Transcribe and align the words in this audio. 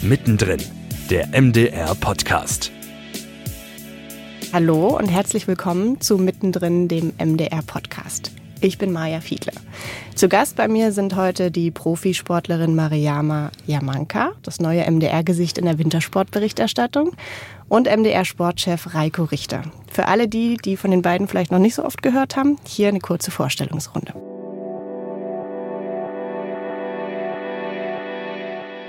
Mittendrin, 0.00 0.62
der 1.10 1.26
MDR 1.28 1.92
Podcast. 1.96 2.70
Hallo 4.52 4.96
und 4.96 5.08
herzlich 5.08 5.48
willkommen 5.48 6.00
zu 6.00 6.18
Mittendrin, 6.18 6.86
dem 6.86 7.12
MDR 7.18 7.62
Podcast. 7.66 8.30
Ich 8.60 8.78
bin 8.78 8.92
Maja 8.92 9.20
Fiedler. 9.20 9.54
Zu 10.14 10.28
Gast 10.28 10.54
bei 10.54 10.68
mir 10.68 10.92
sind 10.92 11.16
heute 11.16 11.50
die 11.50 11.72
Profisportlerin 11.72 12.76
Mariama 12.76 13.50
Yamanka, 13.66 14.34
das 14.42 14.60
neue 14.60 14.88
MDR-Gesicht 14.88 15.58
in 15.58 15.64
der 15.64 15.78
Wintersportberichterstattung, 15.78 17.16
und 17.68 17.88
MDR-Sportchef 17.88 18.94
Reiko 18.94 19.24
Richter. 19.24 19.62
Für 19.92 20.06
alle 20.06 20.28
die, 20.28 20.58
die 20.58 20.76
von 20.76 20.92
den 20.92 21.02
beiden 21.02 21.26
vielleicht 21.26 21.50
noch 21.50 21.58
nicht 21.58 21.74
so 21.74 21.84
oft 21.84 22.04
gehört 22.04 22.36
haben, 22.36 22.56
hier 22.64 22.86
eine 22.86 23.00
kurze 23.00 23.32
Vorstellungsrunde. 23.32 24.14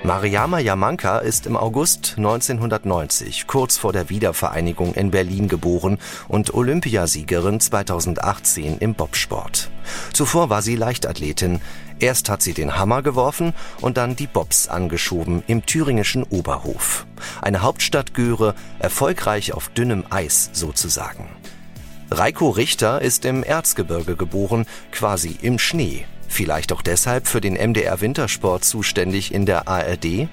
Mariama 0.02 0.58
Yamanka 0.60 1.18
ist 1.18 1.44
im 1.44 1.58
August 1.58 2.14
1990, 2.16 3.46
kurz 3.46 3.76
vor 3.76 3.92
der 3.92 4.08
Wiedervereinigung 4.08 4.94
in 4.94 5.10
Berlin 5.10 5.46
geboren 5.46 5.98
und 6.26 6.54
Olympiasiegerin 6.54 7.60
2018 7.60 8.78
im 8.78 8.94
Bobsport. 8.94 9.70
Zuvor 10.14 10.48
war 10.48 10.62
sie 10.62 10.74
Leichtathletin. 10.74 11.60
Erst 11.98 12.30
hat 12.30 12.40
sie 12.40 12.54
den 12.54 12.78
Hammer 12.78 13.02
geworfen 13.02 13.52
und 13.82 13.98
dann 13.98 14.16
die 14.16 14.26
Bobs 14.26 14.68
angeschoben 14.68 15.42
im 15.46 15.66
thüringischen 15.66 16.22
Oberhof. 16.22 17.06
Eine 17.42 17.60
Hauptstadtgöre, 17.60 18.54
erfolgreich 18.78 19.52
auf 19.52 19.68
dünnem 19.68 20.04
Eis 20.08 20.48
sozusagen. 20.54 21.28
Reiko 22.10 22.48
Richter 22.48 23.02
ist 23.02 23.26
im 23.26 23.44
Erzgebirge 23.44 24.16
geboren, 24.16 24.64
quasi 24.92 25.36
im 25.42 25.58
Schnee. 25.58 26.06
Vielleicht 26.30 26.72
auch 26.72 26.80
deshalb 26.80 27.26
für 27.26 27.40
den 27.40 27.54
MDR 27.54 28.00
Wintersport 28.00 28.64
zuständig 28.64 29.34
in 29.34 29.46
der 29.46 29.66
ARD? 29.66 30.28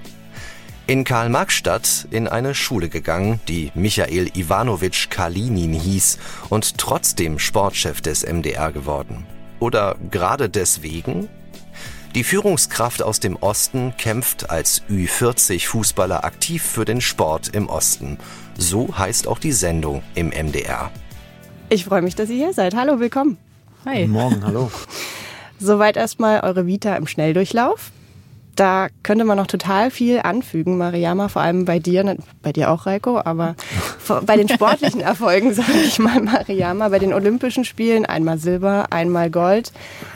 In 0.85 1.03
Karl-Marx-Stadt 1.03 2.08
in 2.11 2.27
eine 2.27 2.53
Schule 2.53 2.88
gegangen, 2.88 3.41
die 3.47 3.72
Michael 3.73 4.30
Ivanovich 4.38 5.09
Kalinin 5.09 5.73
hieß 5.73 6.19
und 6.49 6.77
trotzdem 6.77 7.39
Sportchef 7.39 7.99
des 7.99 8.23
MDR 8.23 8.72
geworden. 8.72 9.25
Oder 9.59 9.97
gerade 10.11 10.49
deswegen? 10.49 11.27
Die 12.13 12.23
Führungskraft 12.23 13.02
aus 13.02 13.19
dem 13.19 13.35
Osten 13.35 13.95
kämpft 13.97 14.52
als 14.52 14.83
Ü40-Fußballer 14.89 16.23
aktiv 16.23 16.63
für 16.63 16.85
den 16.85 17.02
Sport 17.02 17.50
im 17.50 17.69
Osten. 17.69 18.19
So 18.55 18.97
heißt 18.97 19.27
auch 19.27 19.39
die 19.39 19.52
Sendung 19.52 20.03
im 20.13 20.27
MDR. 20.29 20.91
Ich 21.69 21.85
freue 21.85 22.03
mich, 22.03 22.16
dass 22.16 22.29
ihr 22.29 22.38
hier 22.38 22.53
seid. 22.53 22.75
Hallo, 22.75 23.00
willkommen. 23.00 23.38
Hi. 23.83 24.02
Guten 24.02 24.11
Morgen, 24.11 24.45
hallo. 24.45 24.72
Soweit 25.59 25.97
erstmal 25.97 26.41
eure 26.41 26.66
Vita 26.66 26.95
im 26.95 27.08
Schnelldurchlauf. 27.08 27.91
Da 28.58 28.88
könnte 29.03 29.23
man 29.23 29.38
noch 29.38 29.45
total 29.45 29.91
viel 29.91 30.19
anfügen, 30.19 30.80
Mariama, 30.80 31.27
vor 31.27 31.44
allem 31.44 31.66
bei 31.66 31.77
dir, 31.77 32.03
ne, 32.03 32.17
bei 32.41 32.52
dir 32.52 32.72
auch, 32.72 32.88
Reiko, 32.88 33.22
aber 33.23 33.55
bei 34.25 34.35
den 34.35 34.50
sportlichen 34.50 35.00
Erfolgen, 35.02 35.53
sage 35.53 35.78
ich 35.85 36.00
mal, 36.00 36.19
Mariama, 36.19 36.89
bei 36.89 36.97
den 36.97 37.13
Olympischen 37.13 37.66
Spielen 37.66 38.08
einmal 38.08 38.39
Silber, 38.39 38.88
einmal 38.89 39.30
Gold, 39.30 39.72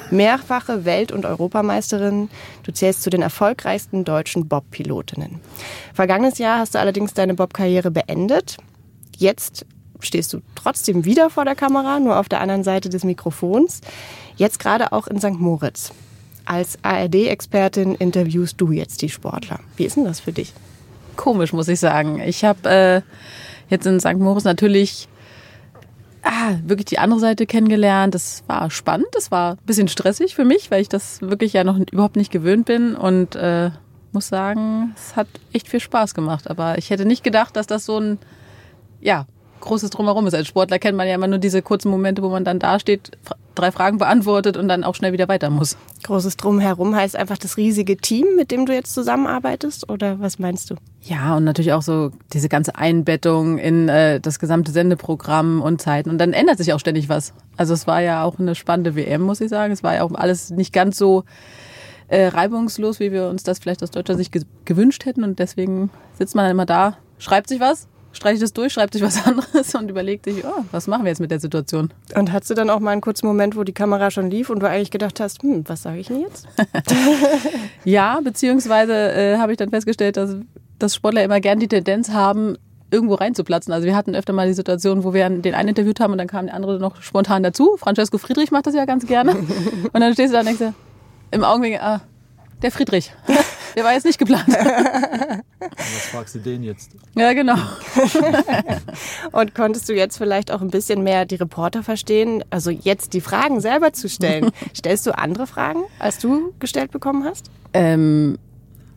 mehrfache 0.09 0.85
Welt- 0.85 1.11
und 1.11 1.27
Europameisterin. 1.27 2.29
Du 2.63 2.71
zählst 2.71 3.03
zu 3.03 3.11
den 3.11 3.21
erfolgreichsten 3.21 4.05
deutschen 4.05 4.47
Bob-Pilotinnen. 4.47 5.39
Vergangenes 5.93 6.39
Jahr 6.39 6.57
hast 6.57 6.73
du 6.73 6.79
allerdings 6.79 7.13
deine 7.13 7.35
Bob-Karriere 7.35 7.91
beendet. 7.91 8.57
Jetzt 9.15 9.67
stehst 10.05 10.33
du 10.33 10.41
trotzdem 10.55 11.05
wieder 11.05 11.29
vor 11.29 11.45
der 11.45 11.55
Kamera, 11.55 11.99
nur 11.99 12.17
auf 12.19 12.29
der 12.29 12.41
anderen 12.41 12.63
Seite 12.63 12.89
des 12.89 13.03
Mikrofons. 13.03 13.81
Jetzt 14.35 14.59
gerade 14.59 14.91
auch 14.91 15.07
in 15.07 15.19
St. 15.19 15.39
Moritz. 15.39 15.91
Als 16.45 16.79
ARD-Expertin 16.81 17.95
interviewst 17.95 18.59
du 18.59 18.71
jetzt 18.71 19.01
die 19.01 19.09
Sportler. 19.09 19.59
Wie 19.77 19.85
ist 19.85 19.95
denn 19.95 20.05
das 20.05 20.19
für 20.19 20.31
dich? 20.31 20.53
Komisch, 21.15 21.53
muss 21.53 21.67
ich 21.67 21.79
sagen. 21.79 22.19
Ich 22.19 22.43
habe 22.43 22.69
äh, 22.69 23.01
jetzt 23.69 23.85
in 23.85 23.99
St. 23.99 24.17
Moritz 24.17 24.43
natürlich 24.43 25.07
ah, 26.23 26.55
wirklich 26.63 26.85
die 26.85 26.99
andere 26.99 27.19
Seite 27.19 27.45
kennengelernt. 27.45 28.15
Das 28.15 28.43
war 28.47 28.71
spannend, 28.71 29.07
das 29.13 29.31
war 29.31 29.53
ein 29.53 29.65
bisschen 29.65 29.87
stressig 29.87 30.35
für 30.35 30.45
mich, 30.45 30.71
weil 30.71 30.81
ich 30.81 30.89
das 30.89 31.21
wirklich 31.21 31.53
ja 31.53 31.63
noch 31.63 31.77
überhaupt 31.77 32.15
nicht 32.15 32.31
gewöhnt 32.31 32.65
bin 32.65 32.95
und 32.95 33.35
äh, 33.35 33.71
muss 34.11 34.27
sagen, 34.27 34.93
es 34.95 35.15
hat 35.15 35.27
echt 35.53 35.69
viel 35.69 35.79
Spaß 35.79 36.13
gemacht. 36.13 36.49
Aber 36.49 36.77
ich 36.77 36.89
hätte 36.89 37.05
nicht 37.05 37.23
gedacht, 37.23 37.55
dass 37.55 37.67
das 37.67 37.85
so 37.85 37.99
ein 37.99 38.19
ja, 39.01 39.25
großes 39.61 39.89
Drumherum 39.91 40.27
ist. 40.27 40.33
Als 40.33 40.47
Sportler 40.47 40.79
kennt 40.79 40.97
man 40.97 41.07
ja 41.07 41.15
immer 41.15 41.27
nur 41.27 41.39
diese 41.39 41.61
kurzen 41.61 41.89
Momente, 41.89 42.21
wo 42.21 42.29
man 42.29 42.43
dann 42.43 42.59
dasteht, 42.59 43.11
drei 43.55 43.71
Fragen 43.71 43.97
beantwortet 43.97 44.57
und 44.57 44.67
dann 44.67 44.83
auch 44.83 44.95
schnell 44.95 45.13
wieder 45.13 45.27
weiter 45.27 45.49
muss. 45.49 45.77
Großes 46.03 46.37
Drumherum 46.37 46.95
heißt 46.95 47.15
einfach 47.15 47.37
das 47.37 47.57
riesige 47.57 47.97
Team, 47.97 48.25
mit 48.35 48.51
dem 48.51 48.65
du 48.65 48.73
jetzt 48.73 48.93
zusammenarbeitest 48.93 49.89
oder 49.89 50.19
was 50.19 50.39
meinst 50.39 50.69
du? 50.69 50.75
Ja, 51.01 51.37
und 51.37 51.43
natürlich 51.43 51.73
auch 51.73 51.81
so 51.81 52.11
diese 52.33 52.49
ganze 52.49 52.75
Einbettung 52.75 53.57
in 53.57 53.89
äh, 53.89 54.19
das 54.19 54.39
gesamte 54.39 54.71
Sendeprogramm 54.71 55.61
und 55.61 55.81
Zeiten. 55.81 56.09
Und 56.09 56.17
dann 56.17 56.33
ändert 56.33 56.57
sich 56.57 56.73
auch 56.73 56.79
ständig 56.79 57.09
was. 57.09 57.33
Also 57.57 57.73
es 57.73 57.87
war 57.87 58.01
ja 58.01 58.23
auch 58.23 58.39
eine 58.39 58.55
spannende 58.55 58.95
WM, 58.95 59.21
muss 59.21 59.41
ich 59.41 59.49
sagen. 59.49 59.73
Es 59.73 59.83
war 59.83 59.95
ja 59.95 60.03
auch 60.03 60.13
alles 60.13 60.49
nicht 60.49 60.73
ganz 60.73 60.97
so 60.97 61.23
äh, 62.07 62.27
reibungslos, 62.27 62.99
wie 62.99 63.11
wir 63.11 63.27
uns 63.27 63.43
das 63.43 63.59
vielleicht 63.59 63.83
aus 63.83 63.91
deutscher 63.91 64.15
Sicht 64.15 64.31
ge 64.31 64.43
gewünscht 64.65 65.05
hätten. 65.05 65.23
Und 65.23 65.39
deswegen 65.39 65.89
sitzt 66.17 66.35
man 66.35 66.45
dann 66.45 66.51
immer 66.51 66.65
da, 66.65 66.97
schreibt 67.17 67.49
sich 67.49 67.59
was 67.59 67.87
streicht 68.13 68.41
es 68.41 68.53
durch, 68.53 68.73
schreibt 68.73 68.93
sich 68.93 69.01
was 69.01 69.25
anderes 69.25 69.73
und 69.75 69.89
überlegt 69.89 70.25
sich, 70.25 70.43
oh, 70.45 70.63
was 70.71 70.87
machen 70.87 71.03
wir 71.03 71.09
jetzt 71.09 71.21
mit 71.21 71.31
der 71.31 71.39
Situation? 71.39 71.91
Und 72.15 72.31
hattest 72.31 72.51
du 72.51 72.55
dann 72.55 72.69
auch 72.69 72.79
mal 72.79 72.91
einen 72.91 73.01
kurzen 73.01 73.27
Moment, 73.27 73.55
wo 73.55 73.63
die 73.63 73.73
Kamera 73.73 74.11
schon 74.11 74.29
lief 74.29 74.49
und 74.49 74.61
du 74.61 74.69
eigentlich 74.69 74.91
gedacht 74.91 75.19
hast, 75.19 75.41
hm, 75.43 75.63
was 75.67 75.83
sage 75.83 75.99
ich 75.99 76.07
denn 76.07 76.21
jetzt? 76.21 76.47
ja, 77.83 78.19
beziehungsweise 78.21 78.93
äh, 78.93 79.37
habe 79.37 79.51
ich 79.51 79.57
dann 79.57 79.69
festgestellt, 79.69 80.17
dass, 80.17 80.35
dass 80.79 80.95
Sportler 80.95 81.23
immer 81.23 81.39
gern 81.39 81.59
die 81.59 81.67
Tendenz 81.67 82.09
haben, 82.09 82.57
irgendwo 82.91 83.15
reinzuplatzen. 83.15 83.73
Also 83.73 83.85
wir 83.85 83.95
hatten 83.95 84.15
öfter 84.15 84.33
mal 84.33 84.47
die 84.47 84.53
Situation, 84.53 85.03
wo 85.03 85.13
wir 85.13 85.27
den 85.29 85.55
einen 85.55 85.69
interviewt 85.69 85.99
haben 85.99 86.11
und 86.11 86.17
dann 86.17 86.27
kam 86.27 86.45
der 86.45 86.55
andere 86.55 86.77
noch 86.77 87.01
spontan 87.01 87.41
dazu. 87.41 87.77
Francesco 87.77 88.17
Friedrich 88.17 88.51
macht 88.51 88.67
das 88.67 88.75
ja 88.75 88.85
ganz 88.85 89.07
gerne. 89.07 89.35
Und 89.93 90.01
dann 90.01 90.13
stehst 90.13 90.29
du 90.29 90.33
da 90.33 90.39
und 90.39 90.45
denkst, 90.45 90.59
du, 90.59 90.73
im 91.31 91.43
Augenblick, 91.43 91.81
ah, 91.81 92.01
der 92.61 92.71
Friedrich. 92.71 93.13
Der 93.75 93.83
war 93.83 93.93
jetzt 93.93 94.05
nicht 94.05 94.17
geplant. 94.17 94.47
Was 94.47 96.05
fragst 96.11 96.35
du 96.35 96.39
den 96.39 96.63
jetzt? 96.63 96.91
Ja, 97.15 97.33
genau. 97.33 97.55
Und 99.31 99.55
konntest 99.55 99.87
du 99.89 99.93
jetzt 99.93 100.17
vielleicht 100.17 100.51
auch 100.51 100.61
ein 100.61 100.69
bisschen 100.69 101.03
mehr 101.03 101.25
die 101.25 101.35
Reporter 101.35 101.83
verstehen? 101.83 102.43
Also 102.49 102.69
jetzt 102.69 103.13
die 103.13 103.21
Fragen 103.21 103.61
selber 103.61 103.93
zu 103.93 104.09
stellen. 104.09 104.51
Stellst 104.75 105.05
du 105.05 105.17
andere 105.17 105.47
Fragen, 105.47 105.83
als 105.99 106.19
du 106.19 106.53
gestellt 106.59 106.91
bekommen 106.91 107.23
hast? 107.25 107.49
Ähm, 107.73 108.37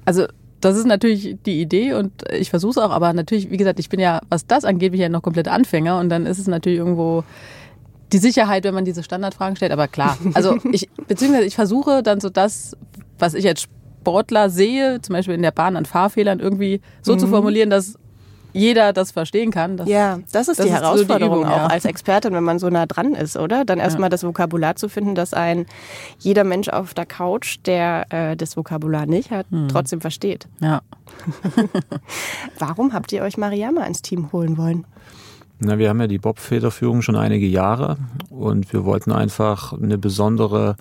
also 0.04 0.26
das 0.60 0.76
ist 0.76 0.86
natürlich 0.86 1.36
die 1.44 1.60
Idee 1.60 1.92
und 1.92 2.12
ich 2.32 2.50
versuche 2.50 2.70
es 2.70 2.78
auch, 2.78 2.90
aber 2.90 3.12
natürlich, 3.12 3.50
wie 3.50 3.58
gesagt, 3.58 3.78
ich 3.78 3.90
bin 3.90 4.00
ja, 4.00 4.20
was 4.30 4.46
das 4.46 4.64
angeht, 4.64 4.92
bin 4.92 5.00
ich 5.00 5.02
ja 5.02 5.10
noch 5.10 5.22
komplett 5.22 5.46
Anfänger 5.46 5.98
und 5.98 6.08
dann 6.08 6.24
ist 6.24 6.38
es 6.38 6.46
natürlich 6.46 6.78
irgendwo 6.78 7.22
die 8.12 8.18
Sicherheit, 8.18 8.64
wenn 8.64 8.74
man 8.74 8.84
diese 8.84 9.02
Standardfragen 9.02 9.56
stellt. 9.56 9.72
Aber 9.72 9.88
klar, 9.88 10.16
also 10.34 10.56
ich, 10.72 10.88
beziehungsweise 11.06 11.46
ich 11.46 11.54
versuche 11.54 12.02
dann 12.02 12.20
so 12.20 12.30
das, 12.30 12.76
was 13.18 13.34
ich 13.34 13.46
als 13.46 13.66
Sportler 14.04 14.50
sehe, 14.50 15.00
zum 15.00 15.14
Beispiel 15.14 15.34
in 15.34 15.42
der 15.42 15.50
Bahn 15.50 15.76
an 15.76 15.86
Fahrfehlern, 15.86 16.38
irgendwie 16.38 16.82
so 17.00 17.14
mhm. 17.14 17.18
zu 17.18 17.26
formulieren, 17.28 17.70
dass 17.70 17.98
jeder 18.52 18.92
das 18.92 19.10
verstehen 19.10 19.50
kann. 19.50 19.78
Das, 19.78 19.88
ja, 19.88 20.20
das 20.30 20.48
ist 20.48 20.58
das 20.58 20.66
die 20.66 20.72
ist 20.72 20.78
Herausforderung 20.78 21.38
so 21.38 21.40
die 21.40 21.46
Übung, 21.46 21.52
auch 21.52 21.64
ja. 21.64 21.66
als 21.66 21.86
Expertin, 21.86 22.34
wenn 22.34 22.44
man 22.44 22.58
so 22.58 22.68
nah 22.68 22.86
dran 22.86 23.14
ist, 23.14 23.36
oder? 23.36 23.64
Dann 23.64 23.78
erstmal 23.78 24.06
ja. 24.06 24.10
das 24.10 24.22
Vokabular 24.22 24.76
zu 24.76 24.88
finden, 24.88 25.14
dass 25.14 25.34
ein 25.34 25.66
jeder 26.18 26.44
Mensch 26.44 26.68
auf 26.68 26.94
der 26.94 27.06
Couch, 27.06 27.58
der 27.64 28.06
äh, 28.10 28.36
das 28.36 28.56
Vokabular 28.56 29.06
nicht 29.06 29.30
hat, 29.30 29.46
hm. 29.50 29.68
trotzdem 29.68 30.00
versteht. 30.00 30.46
Ja. 30.60 30.82
Warum 32.58 32.92
habt 32.92 33.10
ihr 33.12 33.22
euch 33.22 33.38
Mariama 33.38 33.84
ins 33.86 34.02
Team 34.02 34.30
holen 34.32 34.58
wollen? 34.58 34.86
Na, 35.58 35.78
wir 35.78 35.88
haben 35.88 36.00
ja 36.00 36.06
die 36.06 36.18
Bob-Federführung 36.18 37.02
schon 37.02 37.16
einige 37.16 37.46
Jahre 37.46 37.96
und 38.28 38.72
wir 38.72 38.84
wollten 38.84 39.12
einfach 39.12 39.72
eine 39.72 39.98
besondere 39.98 40.76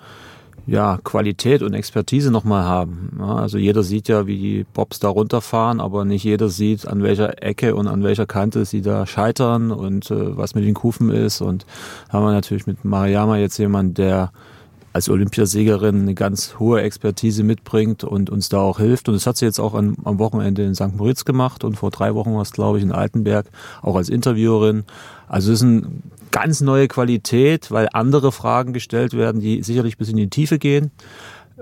ja, 0.66 0.98
Qualität 1.04 1.62
und 1.62 1.74
Expertise 1.74 2.32
nochmal 2.32 2.64
haben. 2.64 3.18
Ja, 3.20 3.36
also 3.36 3.58
jeder 3.58 3.84
sieht 3.84 4.08
ja, 4.08 4.28
wie 4.28 4.38
die 4.38 4.66
Bobs 4.74 5.00
da 5.00 5.10
runterfahren, 5.10 5.82
aber 5.82 6.06
nicht 6.06 6.24
jeder 6.24 6.50
sieht, 6.50 6.88
an 6.88 7.04
welcher 7.04 7.44
Ecke 7.44 7.76
und 7.76 7.88
an 7.88 8.04
welcher 8.04 8.26
Kante 8.26 8.64
sie 8.66 8.82
da 8.82 9.06
scheitern 9.06 9.72
und 9.72 10.10
äh, 10.10 10.38
was 10.38 10.56
mit 10.56 10.64
den 10.64 10.74
Kufen 10.74 11.10
ist. 11.10 11.42
Und 11.42 11.66
haben 12.10 12.24
wir 12.26 12.32
natürlich 12.32 12.66
mit 12.66 12.86
Mariama 12.86 13.38
jetzt 13.38 13.58
jemand, 13.58 13.98
der 13.98 14.32
als 14.94 15.10
Olympiasiegerin 15.10 16.04
eine 16.04 16.14
ganz 16.14 16.60
hohe 16.60 16.82
Expertise 16.82 17.44
mitbringt 17.44 18.04
und 18.04 18.30
uns 18.30 18.48
da 18.48 18.60
auch 18.60 18.78
hilft. 18.78 19.10
Und 19.10 19.16
das 19.16 19.26
hat 19.26 19.38
sie 19.38 19.46
jetzt 19.46 19.60
auch 19.60 19.74
an, 19.74 19.98
am 20.06 20.20
Wochenende 20.20 20.64
in 20.64 20.76
St. 20.76 20.96
Moritz 20.96 21.26
gemacht 21.26 21.64
und 21.64 21.76
vor 21.76 21.90
drei 21.90 22.14
Wochen 22.14 22.34
war 22.36 22.44
es, 22.44 22.52
glaube 22.52 22.78
ich, 22.78 22.84
in 22.84 22.92
Altenberg, 22.92 23.48
auch 23.82 23.96
als 23.96 24.08
Interviewerin. 24.08 24.84
Also 25.28 25.52
es 25.52 25.62
ist 25.62 25.68
eine 25.68 25.88
ganz 26.34 26.60
neue 26.62 26.90
Qualität, 26.90 27.72
weil 27.72 27.88
andere 27.94 28.34
Fragen 28.34 28.74
gestellt 28.74 29.14
werden, 29.14 29.40
die 29.40 29.64
sicherlich 29.64 29.98
bis 29.98 30.10
in 30.10 30.18
die 30.18 30.30
Tiefe 30.30 30.60
gehen 30.60 30.92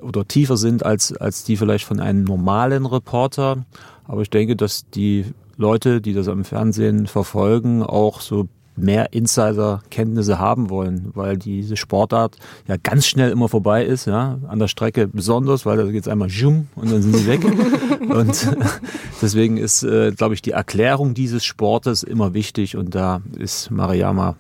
oder 0.02 0.28
tiefer 0.28 0.58
sind 0.58 0.84
als, 0.86 1.16
als 1.16 1.44
die 1.44 1.58
vielleicht 1.58 1.86
von 1.86 2.00
einem 2.00 2.24
normalen 2.24 2.86
Reporter. 2.86 3.66
Aber 4.06 4.22
ich 4.22 4.30
denke, 4.30 4.56
dass 4.56 4.90
die 4.90 5.26
Leute, 5.58 6.02
die 6.02 6.14
das 6.14 6.28
am 6.28 6.46
Fernsehen 6.46 7.06
verfolgen, 7.06 7.84
auch 7.84 8.22
so 8.22 8.48
mehr 8.78 9.12
Insider-Kenntnisse 9.14 10.40
haben 10.40 10.70
wollen, 10.70 11.12
weil 11.14 11.38
diese 11.38 11.76
Sportart 11.76 12.38
ja 12.68 12.78
ganz 12.82 13.06
schnell 13.06 13.30
immer 13.32 13.50
vorbei 13.50 13.86
ist, 13.86 14.06
ja, 14.06 14.40
an 14.48 14.60
der 14.60 14.70
Strecke 14.70 15.08
besonders, 15.10 15.66
weil 15.66 15.78
da 15.78 15.84
geht 15.84 16.04
es 16.04 16.08
einmal 16.08 16.30
zoom 16.30 16.68
und 16.76 16.90
dann 16.90 17.02
sind 17.02 17.16
sie 17.18 17.28
weg. 17.28 17.42
und 18.12 18.56
deswegen 19.22 19.58
ist, 19.58 19.84
äh, 19.84 20.12
glaube 20.12 20.34
ich, 20.34 20.42
die 20.42 20.52
Erklärung 20.52 21.14
dieses 21.14 21.44
Sportes 21.44 22.04
immer 22.04 22.34
wichtig 22.34 22.78
und 22.78 22.96
da 22.96 23.22
ist 23.38 23.72
Mariama 23.72 24.36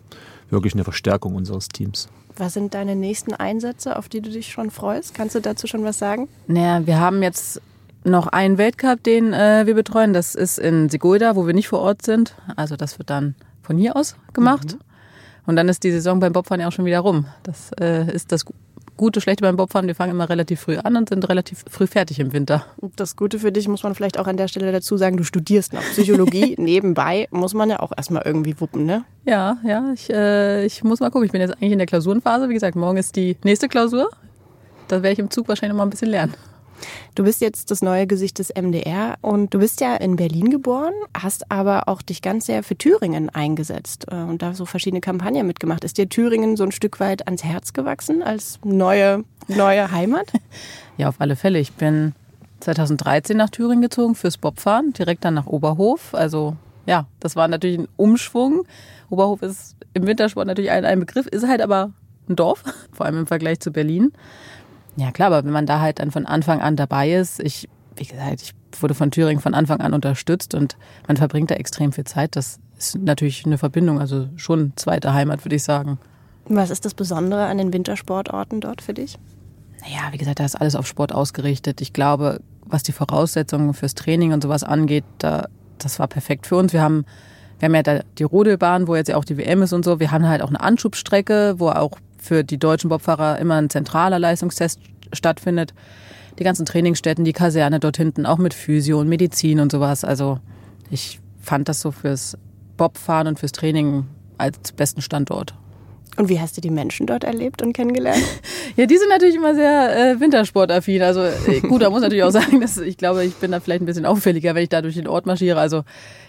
wirklich 0.49 0.73
eine 0.73 0.83
Verstärkung 0.83 1.35
unseres 1.35 1.69
Teams. 1.69 2.09
Was 2.37 2.53
sind 2.53 2.73
deine 2.73 2.95
nächsten 2.95 3.33
Einsätze, 3.33 3.97
auf 3.97 4.09
die 4.09 4.21
du 4.21 4.29
dich 4.29 4.51
schon 4.51 4.71
freust? 4.71 5.13
Kannst 5.13 5.35
du 5.35 5.41
dazu 5.41 5.67
schon 5.67 5.83
was 5.83 5.99
sagen? 5.99 6.27
Naja, 6.47 6.85
wir 6.85 6.99
haben 6.99 7.21
jetzt 7.21 7.61
noch 8.03 8.27
einen 8.27 8.57
Weltcup, 8.57 9.03
den 9.03 9.33
äh, 9.33 9.65
wir 9.65 9.75
betreuen. 9.75 10.13
Das 10.13 10.35
ist 10.35 10.57
in 10.57 10.89
Sigulda, 10.89 11.35
wo 11.35 11.45
wir 11.45 11.53
nicht 11.53 11.67
vor 11.67 11.79
Ort 11.79 12.03
sind. 12.03 12.35
Also 12.55 12.75
das 12.75 12.97
wird 12.97 13.09
dann 13.09 13.35
von 13.61 13.77
hier 13.77 13.95
aus 13.95 14.15
gemacht. 14.33 14.73
Mhm. 14.73 14.79
Und 15.45 15.55
dann 15.55 15.69
ist 15.69 15.83
die 15.83 15.91
Saison 15.91 16.19
beim 16.19 16.33
Bobfahren 16.33 16.61
ja 16.61 16.67
auch 16.67 16.71
schon 16.71 16.85
wieder 16.85 16.99
rum. 16.99 17.25
Das 17.43 17.71
äh, 17.79 18.11
ist 18.13 18.31
das 18.31 18.45
Gute, 18.97 19.19
Schlechte 19.21 19.41
beim 19.41 19.55
Bobfahren. 19.55 19.87
Wir 19.87 19.95
fangen 19.95 20.11
immer 20.11 20.29
relativ 20.29 20.61
früh 20.61 20.77
an 20.77 20.95
und 20.95 21.09
sind 21.09 21.27
relativ 21.27 21.63
früh 21.69 21.87
fertig 21.87 22.19
im 22.19 22.33
Winter. 22.33 22.65
Das 22.95 23.15
Gute 23.15 23.39
für 23.39 23.51
dich 23.51 23.67
muss 23.67 23.83
man 23.83 23.95
vielleicht 23.95 24.19
auch 24.19 24.27
an 24.27 24.37
der 24.37 24.47
Stelle 24.47 24.71
dazu 24.71 24.97
sagen, 24.97 25.17
du 25.17 25.23
studierst 25.23 25.73
noch 25.73 25.81
Psychologie. 25.81 26.55
Nebenbei 26.59 27.27
muss 27.31 27.53
man 27.53 27.69
ja 27.69 27.79
auch 27.79 27.91
erstmal 27.95 28.23
irgendwie 28.25 28.59
wuppen, 28.59 28.85
ne? 28.85 29.03
Ja, 29.25 29.57
ja. 29.63 29.91
Ich, 29.93 30.09
äh, 30.09 30.65
ich 30.65 30.83
muss 30.83 30.99
mal 30.99 31.09
gucken. 31.09 31.25
Ich 31.25 31.31
bin 31.31 31.41
jetzt 31.41 31.53
eigentlich 31.53 31.71
in 31.71 31.79
der 31.79 31.87
Klausurenphase. 31.87 32.49
Wie 32.49 32.53
gesagt, 32.53 32.75
morgen 32.75 32.97
ist 32.97 33.15
die 33.15 33.37
nächste 33.43 33.67
Klausur. 33.67 34.09
Da 34.87 34.97
werde 34.97 35.13
ich 35.13 35.19
im 35.19 35.31
Zug 35.31 35.47
wahrscheinlich 35.47 35.73
noch 35.73 35.77
mal 35.77 35.87
ein 35.87 35.89
bisschen 35.89 36.09
lernen. 36.09 36.33
Du 37.15 37.23
bist 37.23 37.41
jetzt 37.41 37.71
das 37.71 37.81
neue 37.81 38.07
Gesicht 38.07 38.39
des 38.39 38.49
MDR 38.49 39.17
und 39.21 39.53
du 39.53 39.59
bist 39.59 39.81
ja 39.81 39.95
in 39.95 40.15
Berlin 40.15 40.49
geboren, 40.49 40.93
hast 41.17 41.51
aber 41.51 41.87
auch 41.87 42.01
dich 42.01 42.21
ganz 42.21 42.45
sehr 42.45 42.63
für 42.63 42.75
Thüringen 42.75 43.29
eingesetzt 43.29 44.05
äh, 44.09 44.15
und 44.15 44.41
da 44.41 44.53
so 44.53 44.65
verschiedene 44.65 45.01
Kampagnen 45.01 45.47
mitgemacht. 45.47 45.83
Ist 45.83 45.97
dir 45.97 46.09
Thüringen 46.09 46.57
so 46.57 46.63
ein 46.63 46.71
Stück 46.71 46.99
weit 46.99 47.27
ans 47.27 47.43
Herz 47.43 47.73
gewachsen 47.73 48.23
als 48.23 48.59
neue, 48.63 49.23
neue 49.47 49.91
Heimat? 49.91 50.27
Ja, 50.97 51.07
auf 51.09 51.15
alle 51.19 51.35
Fälle. 51.35 51.57
Ich 51.57 51.71
bin 51.73 52.13
2013 52.59 53.35
nach 53.35 53.49
Thüringen 53.49 53.81
gezogen 53.81 54.13
fürs 54.13 54.37
Bobfahren, 54.37 54.93
direkt 54.93 55.25
dann 55.25 55.33
nach 55.33 55.47
Oberhof. 55.47 56.13
Also 56.13 56.55
ja, 56.85 57.07
das 57.19 57.35
war 57.35 57.47
natürlich 57.47 57.79
ein 57.79 57.87
Umschwung. 57.97 58.65
Oberhof 59.09 59.41
ist 59.41 59.75
im 59.93 60.07
Wintersport 60.07 60.47
natürlich 60.47 60.71
ein, 60.71 60.85
ein 60.85 60.99
Begriff, 60.99 61.27
ist 61.27 61.47
halt 61.47 61.61
aber 61.61 61.91
ein 62.29 62.35
Dorf, 62.35 62.63
vor 62.91 63.05
allem 63.05 63.19
im 63.19 63.27
Vergleich 63.27 63.59
zu 63.59 63.71
Berlin. 63.71 64.13
Ja 64.97 65.11
klar, 65.11 65.27
aber 65.27 65.45
wenn 65.45 65.53
man 65.53 65.65
da 65.65 65.79
halt 65.79 65.99
dann 65.99 66.11
von 66.11 66.25
Anfang 66.25 66.61
an 66.61 66.75
dabei 66.75 67.11
ist, 67.11 67.39
ich, 67.39 67.69
wie 67.95 68.05
gesagt, 68.05 68.41
ich 68.41 68.53
wurde 68.81 68.93
von 68.93 69.11
Thüringen 69.11 69.41
von 69.41 69.53
Anfang 69.53 69.79
an 69.81 69.93
unterstützt 69.93 70.53
und 70.53 70.77
man 71.07 71.17
verbringt 71.17 71.51
da 71.51 71.55
extrem 71.55 71.91
viel 71.91 72.03
Zeit. 72.03 72.35
Das 72.35 72.59
ist 72.77 72.97
natürlich 72.97 73.45
eine 73.45 73.57
Verbindung, 73.57 73.99
also 73.99 74.27
schon 74.35 74.73
zweite 74.75 75.13
Heimat, 75.13 75.45
würde 75.45 75.55
ich 75.55 75.63
sagen. 75.63 75.99
Was 76.45 76.69
ist 76.69 76.85
das 76.85 76.93
Besondere 76.93 77.45
an 77.45 77.57
den 77.57 77.71
Wintersportorten 77.71 78.61
dort 78.61 78.81
für 78.81 78.93
dich? 78.93 79.17
Naja, 79.81 80.11
wie 80.11 80.17
gesagt, 80.17 80.39
da 80.39 80.45
ist 80.45 80.59
alles 80.59 80.75
auf 80.75 80.87
Sport 80.87 81.13
ausgerichtet. 81.13 81.81
Ich 81.81 81.93
glaube, 81.93 82.39
was 82.65 82.83
die 82.83 82.91
Voraussetzungen 82.91 83.73
fürs 83.73 83.95
Training 83.95 84.33
und 84.33 84.43
sowas 84.43 84.63
angeht, 84.63 85.03
da, 85.17 85.47
das 85.77 85.99
war 85.99 86.07
perfekt 86.07 86.47
für 86.47 86.55
uns. 86.55 86.73
Wir 86.73 86.81
haben, 86.81 87.05
wir 87.59 87.67
haben 87.67 87.75
ja 87.75 87.83
da 87.83 87.99
die 88.17 88.23
Rodelbahn, 88.23 88.87
wo 88.87 88.95
jetzt 88.95 89.07
ja 89.07 89.17
auch 89.17 89.25
die 89.25 89.37
WM 89.37 89.61
ist 89.61 89.73
und 89.73 89.83
so. 89.83 89.99
Wir 89.99 90.11
haben 90.11 90.27
halt 90.27 90.41
auch 90.41 90.49
eine 90.49 90.61
Anschubstrecke, 90.61 91.55
wo 91.57 91.69
auch 91.69 91.97
für 92.21 92.43
die 92.43 92.59
deutschen 92.59 92.89
Bobfahrer 92.89 93.39
immer 93.39 93.55
ein 93.55 93.69
zentraler 93.69 94.19
Leistungstest 94.19 94.79
stattfindet. 95.11 95.73
Die 96.39 96.43
ganzen 96.43 96.65
Trainingsstätten, 96.65 97.25
die 97.25 97.33
Kaserne 97.33 97.79
dort 97.79 97.97
hinten, 97.97 98.25
auch 98.25 98.37
mit 98.37 98.53
Physio 98.53 98.99
und 98.99 99.09
Medizin 99.09 99.59
und 99.59 99.71
sowas. 99.71 100.05
Also 100.05 100.39
ich 100.91 101.19
fand 101.41 101.67
das 101.67 101.81
so 101.81 101.91
fürs 101.91 102.37
Bobfahren 102.77 103.27
und 103.27 103.39
fürs 103.39 103.51
Training 103.51 104.05
als 104.37 104.71
besten 104.71 105.01
Standort. 105.01 105.55
Und 106.17 106.27
wie 106.27 106.39
hast 106.39 106.57
du 106.57 106.61
die 106.61 106.69
Menschen 106.69 107.07
dort 107.07 107.23
erlebt 107.23 107.61
und 107.61 107.73
kennengelernt? 107.73 108.21
ja, 108.75 108.85
die 108.85 108.97
sind 108.97 109.09
natürlich 109.09 109.35
immer 109.35 109.55
sehr 109.55 110.11
äh, 110.11 110.19
wintersportaffin. 110.19 111.01
Also 111.01 111.23
äh, 111.23 111.61
gut, 111.61 111.81
da 111.81 111.89
muss 111.89 112.01
natürlich 112.01 112.23
auch 112.23 112.31
sagen, 112.31 112.59
dass 112.59 112.77
ich 112.77 112.97
glaube, 112.97 113.23
ich 113.23 113.33
bin 113.35 113.51
da 113.51 113.59
vielleicht 113.61 113.81
ein 113.81 113.85
bisschen 113.85 114.05
auffälliger, 114.05 114.53
wenn 114.53 114.63
ich 114.63 114.69
da 114.69 114.81
durch 114.81 114.95
den 114.95 115.07
Ort 115.07 115.25
marschiere. 115.25 115.59
Also 115.59 115.83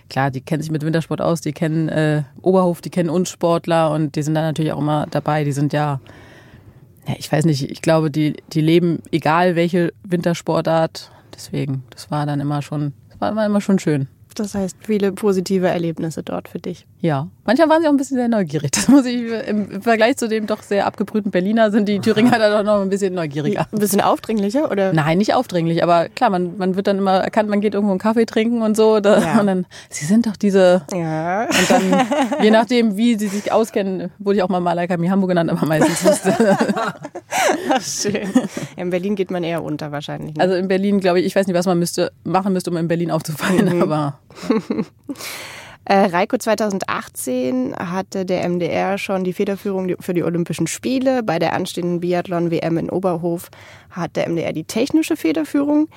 klar, 0.09 0.31
die 0.31 0.41
kennen 0.41 0.63
sich 0.63 0.71
mit 0.71 0.85
Wintersport 0.85 1.21
aus, 1.21 1.41
die 1.41 1.53
kennen 1.53 1.89
äh, 1.89 2.23
Oberhof, 2.43 2.81
die 2.81 2.91
kennen 2.91 3.11
uns 3.11 3.29
Sportler 3.29 3.91
und 3.91 4.15
die 4.15 4.23
sind 4.23 4.35
da 4.35 4.43
natürlich 4.43 4.73
auch 4.73 4.79
immer 4.79 5.07
dabei. 5.11 5.43
Die 5.43 5.53
sind 5.53 5.73
ja, 5.73 6.01
ja, 7.09 7.15
ich 7.19 7.31
weiß 7.31 7.45
nicht, 7.45 7.69
ich 7.69 7.83
glaube, 7.83 8.11
die, 8.11 8.37
die 8.53 8.61
leben 8.61 9.03
egal 9.11 9.57
welche 9.57 9.93
Wintersportart. 10.05 11.11
Deswegen, 11.35 11.83
das 11.91 12.11
war 12.11 12.25
dann 12.25 12.39
immer 12.39 12.63
schon, 12.63 12.93
das 13.11 13.21
war 13.21 13.47
immer 13.47 13.61
schon 13.61 13.81
schön. 13.81 14.07
Das 14.37 14.55
heißt, 14.55 14.77
viele 14.81 15.13
positive 15.13 15.69
Erlebnisse 15.69 16.23
dort 16.23 16.49
für 16.49 16.61
dich. 16.61 16.87
Ja, 17.03 17.27
manchmal 17.45 17.69
waren 17.69 17.83
sie 17.83 17.89
auch 17.89 17.93
ein 17.93 17.97
bisschen 17.97 18.17
sehr 18.17 18.29
neugierig. 18.29 18.71
Das 18.71 18.87
muss 18.87 19.05
ich 19.07 19.25
im 19.49 19.83
Vergleich 19.83 20.17
zu 20.19 20.29
dem 20.29 20.47
doch 20.47 20.63
sehr 20.63 20.87
abgebrühten 20.87 21.33
Berliner 21.33 21.73
sind 21.73 21.89
die 21.89 21.99
Thüringer 21.99 22.39
da 22.39 22.49
doch 22.49 22.63
noch 22.63 22.81
ein 22.81 22.91
bisschen 22.91 23.13
neugieriger. 23.15 23.67
Ein 23.73 23.79
bisschen 23.81 24.01
aufdringlicher 24.01 24.71
oder? 24.71 24.93
Nein, 24.93 25.19
nicht 25.19 25.35
aufdringlich, 25.35 25.83
aber 25.83 26.09
klar, 26.09 26.31
man, 26.31 26.57
man 26.59 26.77
wird 26.77 26.87
dann 26.87 26.99
immer 26.99 27.15
erkannt, 27.15 27.51
man 27.51 27.61
geht 27.61 27.75
irgendwo 27.75 27.91
einen 27.91 27.99
Kaffee 27.99 28.25
trinken 28.25 28.63
und 28.63 28.77
so 28.77 29.01
da, 29.01 29.19
ja. 29.19 29.41
und 29.41 29.49
dann 29.49 29.67
sie 29.91 30.05
sind 30.05 30.29
doch 30.29 30.37
diese 30.37 30.87
Ja. 30.93 31.47
Und 31.47 31.71
dann 31.71 32.07
je 32.41 32.53
nachdem, 32.53 32.97
wie 32.97 33.19
sie 33.19 33.27
sich 33.27 33.51
auskennen, 33.51 34.13
wurde 34.21 34.37
ich 34.37 34.43
auch 34.45 34.49
mal 34.49 34.61
Malaika 34.61 34.97
Mi 34.97 35.09
Hamburg 35.09 35.31
genannt, 35.31 35.51
aber 35.51 35.67
meistens 35.67 36.05
wusste. 36.05 36.37
Ach, 37.69 37.83
schön. 37.83 38.29
In 38.77 38.91
Berlin 38.91 39.17
geht 39.17 39.33
man 39.33 39.43
eher 39.43 39.65
unter 39.65 39.91
wahrscheinlich. 39.91 40.37
Ne? 40.37 40.41
Also 40.41 40.55
in 40.55 40.69
Berlin, 40.69 41.01
glaube 41.01 41.19
ich, 41.19 41.27
ich 41.27 41.35
weiß 41.35 41.49
nicht, 41.49 41.57
was 41.57 41.67
man 41.67 41.81
müsste 41.81 42.13
machen 42.23 42.53
müsste, 42.53 42.71
um 42.71 42.77
in 42.77 42.87
Berlin 42.87 43.11
aufzufallen, 43.11 43.75
mhm. 43.75 43.83
aber 43.83 44.21
äh, 45.85 46.07
Reiko 46.07 46.39
2018 46.39 47.75
hatte 47.77 48.25
der 48.25 48.49
MDR 48.49 48.99
schon 48.99 49.25
die 49.25 49.33
Federführung 49.33 49.95
für 49.99 50.15
die 50.15 50.23
Olympischen 50.23 50.69
Spiele. 50.69 51.23
Bei 51.23 51.39
der 51.39 51.55
anstehenden 51.55 52.01
Biathlon-WM 52.01 52.79
in 52.79 52.91
Oberhof 52.91 53.51
hat 53.91 54.15
der 54.15 54.29
MDR 54.29 54.53
die 54.53 54.65
technische 54.65 55.17
Federführung. 55.17 55.89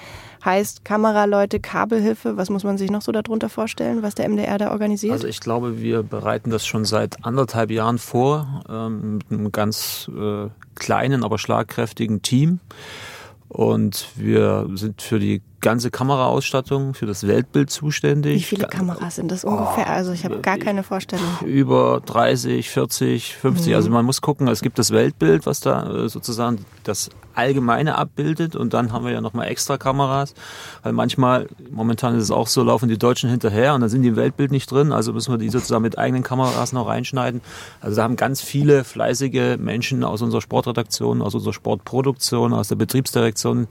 Heißt 0.43 0.85
Kameraleute, 0.85 1.59
Kabelhilfe, 1.59 2.35
was 2.35 2.49
muss 2.49 2.63
man 2.63 2.77
sich 2.77 2.89
noch 2.89 3.01
so 3.01 3.11
darunter 3.11 3.49
vorstellen, 3.49 4.01
was 4.01 4.15
der 4.15 4.27
MDR 4.27 4.57
da 4.57 4.71
organisiert? 4.71 5.13
Also 5.13 5.27
ich 5.27 5.39
glaube, 5.39 5.79
wir 5.81 6.01
bereiten 6.03 6.49
das 6.49 6.65
schon 6.65 6.85
seit 6.85 7.23
anderthalb 7.23 7.69
Jahren 7.69 7.99
vor 7.99 8.63
ähm, 8.67 9.17
mit 9.17 9.31
einem 9.31 9.51
ganz 9.51 10.09
äh, 10.15 10.47
kleinen, 10.75 11.23
aber 11.23 11.37
schlagkräftigen 11.37 12.21
Team. 12.21 12.59
Und 13.47 14.09
wir 14.15 14.67
sind 14.73 15.01
für 15.01 15.19
die 15.19 15.41
ganze 15.61 15.91
Kameraausstattung, 15.91 16.93
für 16.93 17.05
das 17.05 17.27
Weltbild 17.27 17.69
zuständig. 17.69 18.35
Wie 18.35 18.43
viele 18.43 18.67
Kameras 18.67 19.15
sind 19.15 19.31
das 19.31 19.43
ungefähr? 19.43 19.85
Oh, 19.87 19.91
also 19.91 20.11
ich 20.11 20.25
habe 20.25 20.39
gar 20.39 20.57
keine 20.57 20.83
Vorstellung. 20.83 21.25
Über 21.45 22.01
30, 22.05 22.69
40, 22.69 23.35
50. 23.35 23.69
Mhm. 23.69 23.75
Also 23.75 23.89
man 23.89 24.05
muss 24.05 24.21
gucken, 24.21 24.47
es 24.47 24.61
gibt 24.61 24.79
das 24.79 24.91
Weltbild, 24.91 25.45
was 25.45 25.59
da 25.59 26.05
äh, 26.05 26.09
sozusagen 26.09 26.65
das 26.83 27.09
Allgemeine 27.35 27.97
abbildet 27.97 28.55
und 28.55 28.73
dann 28.73 28.93
haben 28.93 29.05
wir 29.05 29.11
ja 29.11 29.21
nochmal 29.21 29.47
extra 29.47 29.77
Kameras, 29.77 30.33
weil 30.83 30.93
manchmal, 30.93 31.47
momentan 31.69 32.15
ist 32.15 32.23
es 32.23 32.31
auch 32.31 32.47
so, 32.47 32.63
laufen 32.63 32.87
die 32.87 32.97
Deutschen 32.97 33.29
hinterher 33.29 33.75
und 33.75 33.81
dann 33.81 33.89
sind 33.89 34.03
die 34.03 34.09
im 34.09 34.15
Weltbild 34.15 34.51
nicht 34.51 34.71
drin, 34.71 34.93
also 34.93 35.11
müssen 35.11 35.33
wir 35.33 35.37
die 35.37 35.49
sozusagen 35.49 35.81
mit 35.81 35.97
eigenen 35.97 36.23
Kameras 36.23 36.71
noch 36.71 36.87
reinschneiden. 36.87 37.41
Also 37.81 37.97
da 37.97 38.03
haben 38.03 38.15
ganz 38.15 38.41
viele 38.41 38.83
fleißige 38.83 39.57
Menschen 39.57 40.03
aus 40.03 40.21
unserer 40.21 40.41
Sportredaktion, 40.41 41.21
aus 41.21 41.35
unserer 41.35 41.53
Sportproduktion, 41.53 42.53
aus 42.53 42.69
der 42.69 42.75
Betriebsdirektion 42.75 43.67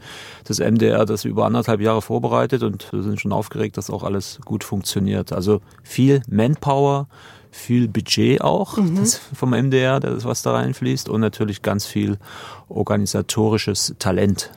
des 0.47 0.59
MDR 0.59 1.07
das 1.07 1.25
über 1.25 1.47
anderthalb 1.47 1.74
Jahre 1.81 2.03
vorbereitet 2.03 2.63
und 2.63 2.93
wir 2.93 3.03
sind 3.03 3.21
schon 3.21 3.33
aufgeregt, 3.33 3.77
dass 3.77 3.91
auch 3.91 4.03
alles 4.03 4.41
gut 4.45 4.65
funktioniert. 4.65 5.33
Also 5.33 5.61
viel 5.83 6.23
Manpower, 6.29 7.09
viel 7.51 7.89
Budget 7.89 8.41
auch 8.41 8.77
mhm. 8.77 9.07
vom 9.35 9.51
MDR, 9.51 10.01
das 10.01 10.25
was 10.25 10.43
da 10.43 10.53
reinfließt 10.53 11.09
und 11.09 11.21
natürlich 11.21 11.63
ganz 11.63 11.87
viel 11.87 12.19
organisatorisches 12.69 13.95
Talent. 13.99 14.51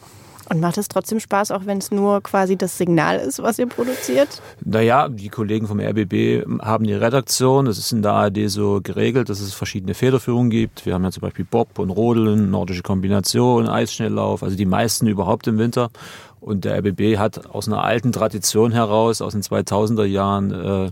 Und 0.50 0.62
macht 0.62 0.78
es 0.78 0.88
trotzdem 0.88 1.20
Spaß, 1.20 1.52
auch 1.52 1.66
wenn 1.66 1.78
es 1.78 1.92
nur 1.92 2.22
quasi 2.22 2.56
das 2.56 2.78
Signal 2.78 3.18
ist, 3.18 3.44
was 3.44 3.60
ihr 3.60 3.68
produziert? 3.68 4.42
Naja, 4.64 5.10
die 5.10 5.28
Kollegen 5.28 5.68
vom 5.68 5.80
RBB 5.80 6.46
haben 6.62 6.86
die 6.86 6.94
Redaktion. 6.94 7.66
Das 7.66 7.78
ist 7.78 7.92
in 7.92 8.02
der 8.02 8.14
ARD 8.14 8.50
so 8.50 8.80
geregelt, 8.82 9.30
dass 9.30 9.42
es 9.42 9.54
verschiedene 9.54 9.94
Federführungen 9.94 10.50
gibt. 10.50 10.86
Wir 10.86 10.94
haben 10.94 11.04
ja 11.04 11.12
zum 11.12 11.22
Beispiel 11.22 11.44
Bob 11.44 11.80
und 11.80 11.90
Rodeln, 11.90 12.50
nordische 12.50 12.82
Kombination, 12.82 13.68
Eisschnelllauf, 13.68 14.42
also 14.42 14.56
die 14.56 14.66
meisten 14.66 15.08
überhaupt 15.08 15.48
im 15.48 15.58
Winter. 15.58 15.90
Und 16.40 16.66
der 16.66 16.78
RBB 16.80 17.18
hat 17.18 17.48
aus 17.48 17.68
einer 17.68 17.84
alten 17.84 18.12
Tradition 18.12 18.72
heraus, 18.72 19.22
aus 19.22 19.34
den 19.34 19.42
2000er 19.42 20.06
Jahren, 20.06 20.92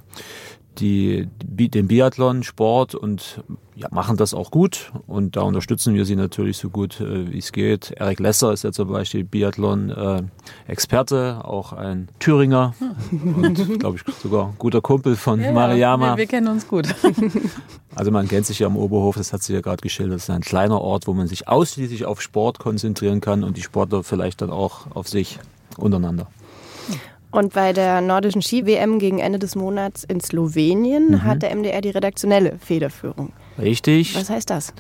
äh, 0.82 1.28
die, 1.42 1.70
den 1.70 1.88
Biathlon-Sport 1.88 2.96
und 2.96 3.44
ja, 3.76 3.88
machen 3.92 4.18
das 4.18 4.34
auch 4.34 4.50
gut. 4.52 4.92
Und 5.06 5.36
da 5.36 5.42
unterstützen 5.42 5.94
wir 5.96 6.06
sie 6.06 6.16
natürlich 6.16 6.56
so 6.58 6.70
gut, 6.70 7.02
äh, 7.02 7.30
wie 7.32 7.40
es 7.40 7.52
geht. 7.52 7.92
Erik 7.92 8.20
Lesser 8.20 8.54
ist 8.54 8.64
ja 8.64 8.72
zum 8.72 8.88
Beispiel 8.90 9.26
Biathlon-Experte, 9.26 11.42
auch 11.44 11.74
ein 11.74 12.08
Thüringer 12.20 12.74
und, 13.12 13.80
glaube 13.80 13.98
ich, 13.98 14.04
sogar 14.16 14.54
guter 14.58 14.82
Kumpel 14.82 15.16
von 15.16 15.40
ja, 15.42 15.52
Mariama. 15.52 16.14
Wir, 16.14 16.18
wir, 16.18 16.28
kennen 16.28 16.48
uns 16.48 16.68
gut. 16.68 16.88
also 17.96 18.12
man 18.12 18.28
kennt 18.28 18.46
sich 18.46 18.60
ja 18.60 18.68
am 18.68 18.78
Oberhof, 18.78 19.16
das 19.18 19.34
hat 19.34 19.42
sie 19.44 19.54
ja 19.54 19.62
gerade 19.62 19.82
geschildert. 19.82 20.18
Das 20.18 20.24
ist 20.24 20.30
ein 20.30 20.42
kleiner 20.42 20.80
Ort, 20.80 21.08
wo 21.08 21.14
man 21.14 21.28
sich 21.28 21.48
ausschließlich 21.48 22.06
auf 22.06 22.22
Sport 22.22 22.60
konzentrieren 22.60 23.22
kann 23.22 23.44
und 23.44 23.58
die 23.58 23.62
Sportler 23.62 24.04
vielleicht 24.04 24.42
dann 24.42 24.52
auch 24.52 24.96
auf 24.96 25.10
sich 25.10 25.40
untereinander. 25.78 26.28
Und 27.36 27.52
bei 27.52 27.74
der 27.74 28.00
nordischen 28.00 28.42
Ski-WM 28.42 28.98
gegen 28.98 29.20
Ende 29.20 29.40
des 29.40 29.58
Monats 29.58 30.06
in 30.06 30.22
Slowenien 30.22 31.12
mhm. 31.12 31.24
hat 31.24 31.42
der 31.42 31.54
MDR 31.54 31.82
die 31.82 31.90
redaktionelle 31.90 32.58
Federführung. 32.60 33.34
Richtig. 33.60 34.16
Was 34.16 34.30
heißt 34.30 34.50
das? 34.50 34.74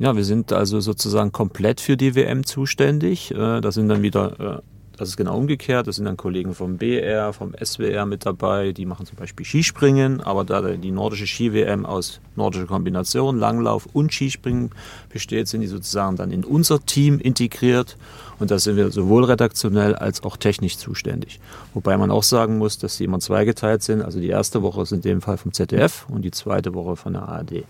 Ja, 0.00 0.16
wir 0.16 0.24
sind 0.24 0.52
also 0.52 0.80
sozusagen 0.80 1.30
komplett 1.30 1.80
für 1.80 1.96
die 1.96 2.16
WM 2.16 2.44
zuständig. 2.44 3.30
Äh, 3.30 3.60
da 3.60 3.70
sind 3.70 3.88
dann 3.88 4.02
wieder 4.02 4.58
äh, 4.58 4.62
das 5.00 5.08
ist 5.08 5.16
genau 5.16 5.38
umgekehrt. 5.38 5.86
Das 5.86 5.96
sind 5.96 6.04
dann 6.04 6.18
Kollegen 6.18 6.54
vom 6.54 6.76
BR, 6.76 7.32
vom 7.32 7.54
SWR 7.58 8.04
mit 8.04 8.26
dabei. 8.26 8.72
Die 8.72 8.84
machen 8.84 9.06
zum 9.06 9.16
Beispiel 9.16 9.46
Skispringen. 9.46 10.20
Aber 10.20 10.44
da 10.44 10.60
die 10.60 10.90
nordische 10.90 11.26
Ski-WM 11.26 11.86
aus 11.86 12.20
nordischer 12.36 12.66
Kombination, 12.66 13.38
Langlauf 13.38 13.88
und 13.94 14.12
Skispringen 14.12 14.72
besteht, 15.08 15.48
sind 15.48 15.62
die 15.62 15.68
sozusagen 15.68 16.16
dann 16.16 16.30
in 16.30 16.44
unser 16.44 16.84
Team 16.84 17.18
integriert. 17.18 17.96
Und 18.38 18.50
da 18.50 18.58
sind 18.58 18.76
wir 18.76 18.90
sowohl 18.90 19.24
redaktionell 19.24 19.94
als 19.94 20.22
auch 20.22 20.36
technisch 20.36 20.76
zuständig. 20.76 21.40
Wobei 21.72 21.96
man 21.96 22.10
auch 22.10 22.22
sagen 22.22 22.58
muss, 22.58 22.76
dass 22.76 22.98
die 22.98 23.04
immer 23.04 23.20
zweigeteilt 23.20 23.82
sind. 23.82 24.02
Also 24.02 24.20
die 24.20 24.28
erste 24.28 24.60
Woche 24.60 24.82
ist 24.82 24.92
in 24.92 25.00
dem 25.00 25.22
Fall 25.22 25.38
vom 25.38 25.54
ZDF 25.54 26.04
und 26.10 26.22
die 26.22 26.30
zweite 26.30 26.74
Woche 26.74 26.96
von 26.96 27.14
der 27.14 27.22
ARD. 27.22 27.64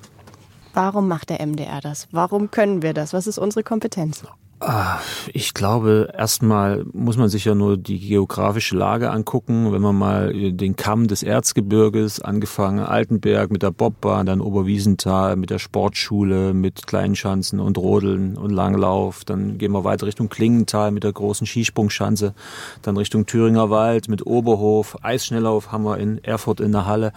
Warum 0.75 1.07
macht 1.07 1.31
der 1.31 1.47
MDR 1.47 1.81
das? 1.81 2.09
Warum 2.11 2.51
können 2.51 2.83
wir 2.83 2.93
das? 2.93 3.13
Was 3.13 3.29
ist 3.29 3.39
unsere 3.39 3.63
Kompetenz? 3.63 4.25
Ah, 4.63 4.99
ich 5.33 5.55
glaube, 5.55 6.11
erstmal 6.15 6.85
muss 6.93 7.17
man 7.17 7.31
sich 7.31 7.47
ja 7.47 7.55
nur 7.55 7.79
die 7.79 7.99
geografische 7.99 8.77
Lage 8.77 9.11
angucken. 9.11 9.73
Wenn 9.73 9.81
man 9.81 9.97
mal 9.97 10.53
den 10.53 10.77
Kamm 10.77 11.09
des 11.09 11.23
Erzgebirges, 11.23 12.21
angefangen 12.21 12.81
Altenberg 12.81 13.51
mit 13.51 13.63
der 13.63 13.71
Bobbahn, 13.71 14.27
dann 14.27 14.43
Oberwiesenthal 14.43 15.37
mit 15.37 15.49
der 15.49 15.59
Sportschule, 15.59 16.53
mit 16.53 16.87
Kleinschanzen 16.87 17.59
und 17.59 17.79
Rodeln 17.79 18.37
und 18.37 18.51
Langlauf, 18.51 19.25
dann 19.25 19.57
gehen 19.57 19.73
wir 19.73 19.85
weiter 19.85 20.07
Richtung 20.07 20.29
Klingenthal 20.29 20.91
mit 20.91 21.05
der 21.05 21.13
großen 21.15 21.47
Skisprungschanze, 21.47 22.35
dann 22.83 22.99
Richtung 22.99 23.25
Thüringer 23.25 23.71
Wald 23.71 24.11
mit 24.11 24.27
Oberhof, 24.27 24.99
Eisschnelllauf 25.01 25.73
haben 25.73 25.85
wir 25.85 25.97
in 25.97 26.23
Erfurt 26.23 26.61
in 26.61 26.73
der 26.73 26.85
Halle. 26.85 27.15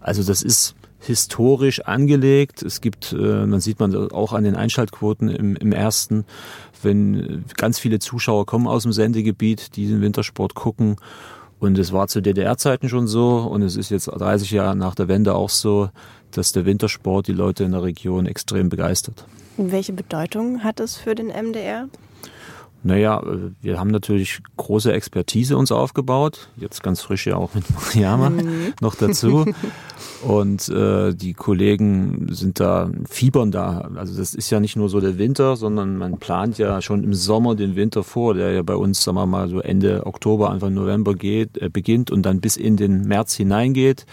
Also 0.00 0.22
das 0.22 0.42
ist 0.42 0.76
historisch 1.06 1.80
angelegt. 1.80 2.62
Es 2.62 2.80
gibt, 2.80 3.12
äh, 3.12 3.46
man 3.46 3.60
sieht 3.60 3.80
man 3.80 4.10
auch 4.10 4.32
an 4.32 4.44
den 4.44 4.56
Einschaltquoten 4.56 5.28
im, 5.28 5.56
im 5.56 5.72
ersten, 5.72 6.24
wenn 6.84 7.44
ganz 7.56 7.78
viele 7.78 7.98
Zuschauer 7.98 8.46
kommen 8.46 8.66
aus 8.66 8.84
dem 8.84 8.92
Sendegebiet, 8.92 9.76
die 9.76 9.86
den 9.86 10.00
Wintersport 10.00 10.54
gucken. 10.54 10.96
Und 11.58 11.78
es 11.78 11.92
war 11.92 12.08
zu 12.08 12.20
DDR-Zeiten 12.20 12.88
schon 12.88 13.06
so 13.06 13.38
und 13.38 13.62
es 13.62 13.76
ist 13.76 13.90
jetzt 13.90 14.06
30 14.06 14.50
Jahre 14.50 14.76
nach 14.76 14.94
der 14.94 15.08
Wende 15.08 15.34
auch 15.34 15.48
so, 15.48 15.88
dass 16.32 16.52
der 16.52 16.66
Wintersport 16.66 17.26
die 17.28 17.32
Leute 17.32 17.64
in 17.64 17.72
der 17.72 17.82
Region 17.82 18.26
extrem 18.26 18.68
begeistert. 18.68 19.24
Welche 19.56 19.92
Bedeutung 19.92 20.64
hat 20.64 20.80
es 20.80 20.96
für 20.96 21.14
den 21.14 21.28
MDR? 21.28 21.88
Naja, 22.86 23.22
wir 23.62 23.80
haben 23.80 23.88
natürlich 23.88 24.40
große 24.58 24.92
Expertise 24.92 25.56
uns 25.56 25.72
aufgebaut. 25.72 26.48
Jetzt 26.58 26.82
ganz 26.82 27.00
frisch 27.00 27.26
ja 27.26 27.36
auch 27.36 27.54
mit 27.54 27.64
Mariama 27.74 28.28
mhm. 28.28 28.74
noch 28.82 28.94
dazu. 28.94 29.46
Und 30.22 30.68
äh, 30.68 31.14
die 31.14 31.32
Kollegen 31.32 32.28
sind 32.30 32.60
da, 32.60 32.90
fiebern 33.08 33.50
da. 33.50 33.90
Also 33.96 34.18
das 34.18 34.34
ist 34.34 34.50
ja 34.50 34.60
nicht 34.60 34.76
nur 34.76 34.90
so 34.90 35.00
der 35.00 35.16
Winter, 35.16 35.56
sondern 35.56 35.96
man 35.96 36.18
plant 36.18 36.58
ja 36.58 36.82
schon 36.82 37.04
im 37.04 37.14
Sommer 37.14 37.54
den 37.54 37.74
Winter 37.74 38.04
vor, 38.04 38.34
der 38.34 38.52
ja 38.52 38.62
bei 38.62 38.76
uns, 38.76 39.02
sagen 39.02 39.16
wir 39.16 39.26
mal, 39.26 39.48
so 39.48 39.60
Ende 39.60 40.04
Oktober, 40.04 40.50
Anfang 40.50 40.74
November 40.74 41.14
geht, 41.14 41.56
äh, 41.56 41.70
beginnt 41.70 42.10
und 42.10 42.22
dann 42.22 42.42
bis 42.42 42.58
in 42.58 42.76
den 42.76 43.08
März 43.08 43.34
hineingeht. 43.34 44.04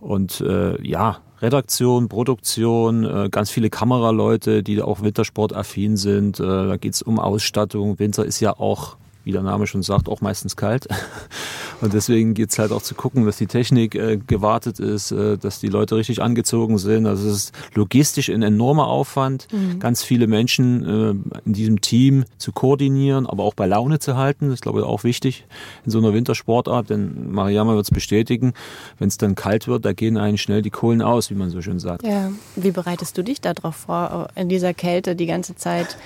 Und 0.00 0.40
äh, 0.40 0.80
ja, 0.82 1.18
Redaktion, 1.40 2.08
Produktion, 2.08 3.04
äh, 3.04 3.28
ganz 3.30 3.50
viele 3.50 3.70
Kameraleute, 3.70 4.62
die 4.62 4.80
auch 4.80 5.02
wintersportaffin 5.02 5.96
sind. 5.96 6.40
Äh, 6.40 6.44
da 6.44 6.76
geht's 6.76 7.02
um 7.02 7.18
Ausstattung. 7.18 7.98
Winter 7.98 8.24
ist 8.24 8.40
ja 8.40 8.58
auch 8.58 8.96
wie 9.26 9.32
der 9.32 9.42
Name 9.42 9.66
schon 9.66 9.82
sagt, 9.82 10.08
auch 10.08 10.20
meistens 10.20 10.54
kalt. 10.54 10.86
Und 11.80 11.92
deswegen 11.92 12.32
geht's 12.32 12.58
halt 12.60 12.70
auch 12.70 12.80
zu 12.80 12.94
gucken, 12.94 13.26
dass 13.26 13.36
die 13.36 13.48
Technik 13.48 13.96
äh, 13.96 14.18
gewartet 14.24 14.78
ist, 14.78 15.10
äh, 15.10 15.36
dass 15.36 15.58
die 15.58 15.66
Leute 15.66 15.96
richtig 15.96 16.22
angezogen 16.22 16.78
sind. 16.78 17.06
Also 17.06 17.28
es 17.28 17.36
ist 17.36 17.54
logistisch 17.74 18.30
ein 18.30 18.42
enormer 18.42 18.86
Aufwand, 18.86 19.48
mhm. 19.52 19.80
ganz 19.80 20.04
viele 20.04 20.28
Menschen 20.28 20.84
äh, 20.84 21.40
in 21.44 21.52
diesem 21.52 21.80
Team 21.80 22.24
zu 22.38 22.52
koordinieren, 22.52 23.26
aber 23.26 23.42
auch 23.42 23.54
bei 23.54 23.66
Laune 23.66 23.98
zu 23.98 24.16
halten. 24.16 24.46
Das 24.46 24.54
ist, 24.54 24.62
glaube 24.62 24.78
ich, 24.78 24.86
auch 24.86 25.02
wichtig 25.02 25.44
in 25.84 25.90
so 25.90 25.98
einer 25.98 26.14
Wintersportart, 26.14 26.88
denn 26.88 27.32
Mariama 27.32 27.74
wird 27.74 27.84
es 27.84 27.90
bestätigen, 27.90 28.52
wenn 29.00 29.08
es 29.08 29.18
dann 29.18 29.34
kalt 29.34 29.66
wird, 29.66 29.84
da 29.84 29.92
gehen 29.92 30.18
einen 30.18 30.38
schnell 30.38 30.62
die 30.62 30.70
Kohlen 30.70 31.02
aus, 31.02 31.30
wie 31.30 31.34
man 31.34 31.50
so 31.50 31.60
schön 31.60 31.80
sagt. 31.80 32.06
Ja. 32.06 32.30
Wie 32.54 32.70
bereitest 32.70 33.18
du 33.18 33.24
dich 33.24 33.40
darauf 33.40 33.74
vor, 33.74 34.28
in 34.36 34.48
dieser 34.48 34.72
Kälte 34.72 35.16
die 35.16 35.26
ganze 35.26 35.56
Zeit? 35.56 35.98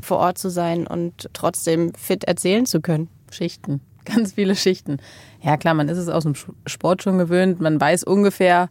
Vor 0.00 0.18
Ort 0.18 0.38
zu 0.38 0.50
sein 0.50 0.86
und 0.86 1.28
trotzdem 1.32 1.92
fit 1.94 2.24
erzählen 2.24 2.66
zu 2.66 2.80
können. 2.80 3.08
Schichten, 3.30 3.80
ganz 4.04 4.32
viele 4.32 4.54
Schichten. 4.54 4.98
Ja 5.42 5.56
klar, 5.56 5.74
man 5.74 5.88
ist 5.88 5.98
es 5.98 6.08
aus 6.08 6.24
dem 6.24 6.34
Sport 6.66 7.02
schon 7.02 7.18
gewöhnt, 7.18 7.60
man 7.60 7.80
weiß 7.80 8.04
ungefähr, 8.04 8.68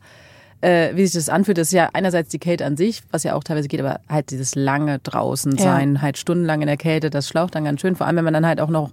äh, 0.61 0.95
wie 0.95 1.05
sich 1.05 1.13
das 1.13 1.29
anfühlt. 1.29 1.57
Das 1.57 1.67
ist 1.67 1.73
ja 1.73 1.89
einerseits 1.93 2.29
die 2.29 2.39
Kälte 2.39 2.65
an 2.65 2.77
sich, 2.77 3.03
was 3.11 3.23
ja 3.23 3.35
auch 3.35 3.43
teilweise 3.43 3.67
geht, 3.67 3.79
aber 3.79 3.99
halt 4.09 4.31
dieses 4.31 4.55
lange 4.55 4.99
draußen 4.99 5.57
sein, 5.57 5.95
ja. 5.95 6.01
halt 6.01 6.17
stundenlang 6.17 6.61
in 6.61 6.67
der 6.67 6.77
Kälte, 6.77 7.09
das 7.09 7.27
schlaucht 7.27 7.55
dann 7.55 7.65
ganz 7.65 7.81
schön. 7.81 7.95
Vor 7.95 8.07
allem, 8.07 8.17
wenn 8.17 8.25
man 8.25 8.33
dann 8.33 8.45
halt 8.45 8.61
auch 8.61 8.69
noch 8.69 8.91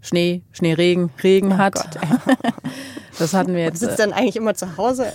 Schnee, 0.00 0.42
Schneeregen, 0.52 1.10
Regen 1.22 1.52
oh 1.52 1.58
hat. 1.58 1.74
Das 3.18 3.34
hatten 3.34 3.54
wir 3.54 3.62
jetzt. 3.64 3.82
Du 3.82 3.86
sitzt 3.86 3.98
dann 3.98 4.12
eigentlich 4.12 4.36
immer 4.36 4.54
zu 4.54 4.76
Hause. 4.76 5.06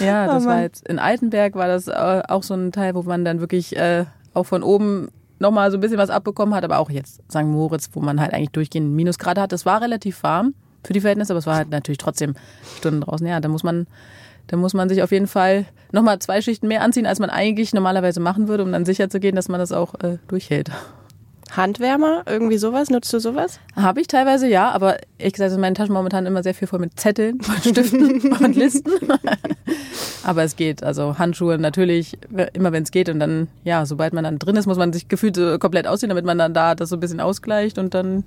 ja, 0.00 0.26
das 0.26 0.44
oh 0.44 0.46
war 0.46 0.62
jetzt 0.62 0.86
in 0.88 0.98
Altenberg 0.98 1.54
war 1.54 1.66
das 1.66 1.88
äh, 1.88 2.22
auch 2.28 2.42
so 2.42 2.54
ein 2.54 2.72
Teil, 2.72 2.94
wo 2.94 3.02
man 3.02 3.24
dann 3.24 3.40
wirklich 3.40 3.76
äh, 3.76 4.04
auch 4.34 4.44
von 4.44 4.62
oben 4.62 5.08
nochmal 5.38 5.70
so 5.70 5.76
ein 5.76 5.80
bisschen 5.80 5.98
was 5.98 6.10
abbekommen 6.10 6.54
hat, 6.54 6.64
aber 6.64 6.78
auch 6.78 6.90
jetzt 6.90 7.20
St. 7.30 7.44
Moritz, 7.44 7.90
wo 7.92 8.00
man 8.00 8.20
halt 8.20 8.32
eigentlich 8.32 8.50
durchgehend 8.50 8.94
Minusgrade 8.94 9.40
hat. 9.40 9.52
Das 9.52 9.66
war 9.66 9.82
relativ 9.82 10.22
warm 10.22 10.54
für 10.84 10.92
die 10.92 11.00
Verhältnisse, 11.00 11.32
aber 11.32 11.38
es 11.38 11.46
war 11.46 11.56
halt 11.56 11.70
natürlich 11.70 11.98
trotzdem 11.98 12.34
Stunden 12.78 13.00
draußen. 13.00 13.26
Ja, 13.26 13.40
da 13.40 13.48
muss 13.48 13.62
man, 13.62 13.86
da 14.46 14.56
muss 14.56 14.74
man 14.74 14.88
sich 14.88 15.02
auf 15.02 15.12
jeden 15.12 15.26
Fall 15.26 15.66
nochmal 15.92 16.18
zwei 16.20 16.40
Schichten 16.40 16.68
mehr 16.68 16.82
anziehen, 16.82 17.06
als 17.06 17.18
man 17.18 17.30
eigentlich 17.30 17.74
normalerweise 17.74 18.20
machen 18.20 18.48
würde, 18.48 18.62
um 18.62 18.72
dann 18.72 18.84
sicher 18.84 19.10
zu 19.10 19.20
gehen, 19.20 19.36
dass 19.36 19.48
man 19.48 19.60
das 19.60 19.72
auch 19.72 19.94
äh, 19.96 20.18
durchhält. 20.28 20.70
Handwärmer, 21.52 22.22
irgendwie 22.26 22.58
sowas? 22.58 22.90
Nutzt 22.90 23.12
du 23.12 23.18
sowas? 23.18 23.60
Habe 23.74 24.00
ich 24.00 24.08
teilweise, 24.08 24.48
ja, 24.48 24.70
aber 24.70 24.98
ich 25.18 25.32
gesagt, 25.32 25.52
in 25.52 25.60
meinen 25.60 25.74
Taschen 25.74 25.92
momentan 25.92 26.26
immer 26.26 26.42
sehr 26.42 26.54
viel 26.54 26.68
voll 26.68 26.80
mit 26.80 26.98
Zetteln, 26.98 27.38
und 27.48 27.60
Stiften 27.60 28.32
und 28.32 28.56
Listen. 28.56 28.90
aber 30.24 30.42
es 30.42 30.56
geht. 30.56 30.82
Also 30.82 31.18
Handschuhe 31.18 31.58
natürlich, 31.58 32.18
immer 32.52 32.72
wenn 32.72 32.82
es 32.82 32.90
geht. 32.90 33.08
Und 33.08 33.20
dann, 33.20 33.48
ja, 33.64 33.86
sobald 33.86 34.12
man 34.12 34.24
dann 34.24 34.38
drin 34.38 34.56
ist, 34.56 34.66
muss 34.66 34.78
man 34.78 34.92
sich 34.92 35.08
gefühlt 35.08 35.36
so 35.36 35.58
komplett 35.58 35.86
ausziehen, 35.86 36.10
damit 36.10 36.24
man 36.24 36.38
dann 36.38 36.54
da 36.54 36.74
das 36.74 36.88
so 36.88 36.96
ein 36.96 37.00
bisschen 37.00 37.20
ausgleicht 37.20 37.78
und 37.78 37.94
dann 37.94 38.24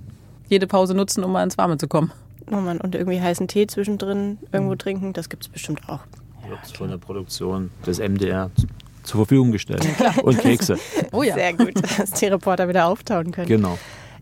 jede 0.47 0.67
Pause 0.67 0.93
nutzen, 0.93 1.23
um 1.23 1.31
mal 1.31 1.43
ins 1.43 1.57
Warme 1.57 1.77
zu 1.77 1.87
kommen. 1.87 2.11
Oh 2.51 2.55
Mann, 2.55 2.81
und 2.81 2.95
irgendwie 2.95 3.21
heißen 3.21 3.47
Tee 3.47 3.67
zwischendrin 3.67 4.39
irgendwo 4.51 4.73
mhm. 4.73 4.79
trinken, 4.79 5.13
das 5.13 5.29
gibt 5.29 5.43
es 5.43 5.49
bestimmt 5.49 5.87
auch. 5.87 5.99
Wird 6.47 6.77
von 6.77 6.89
der 6.89 6.97
Produktion 6.97 7.69
des 7.85 7.99
MDR 7.99 8.49
zur 9.09 9.19
Verfügung 9.19 9.51
gestellt. 9.51 9.85
Und 10.23 10.39
Kekse. 10.39 10.77
Oh 11.11 11.23
ja. 11.23 11.33
Sehr 11.33 11.53
gut, 11.53 11.73
dass 11.97 12.11
die 12.11 12.25
Reporter 12.27 12.69
wieder 12.69 12.87
auftauen 12.87 13.31
können. 13.31 13.47
Genau. 13.47 13.77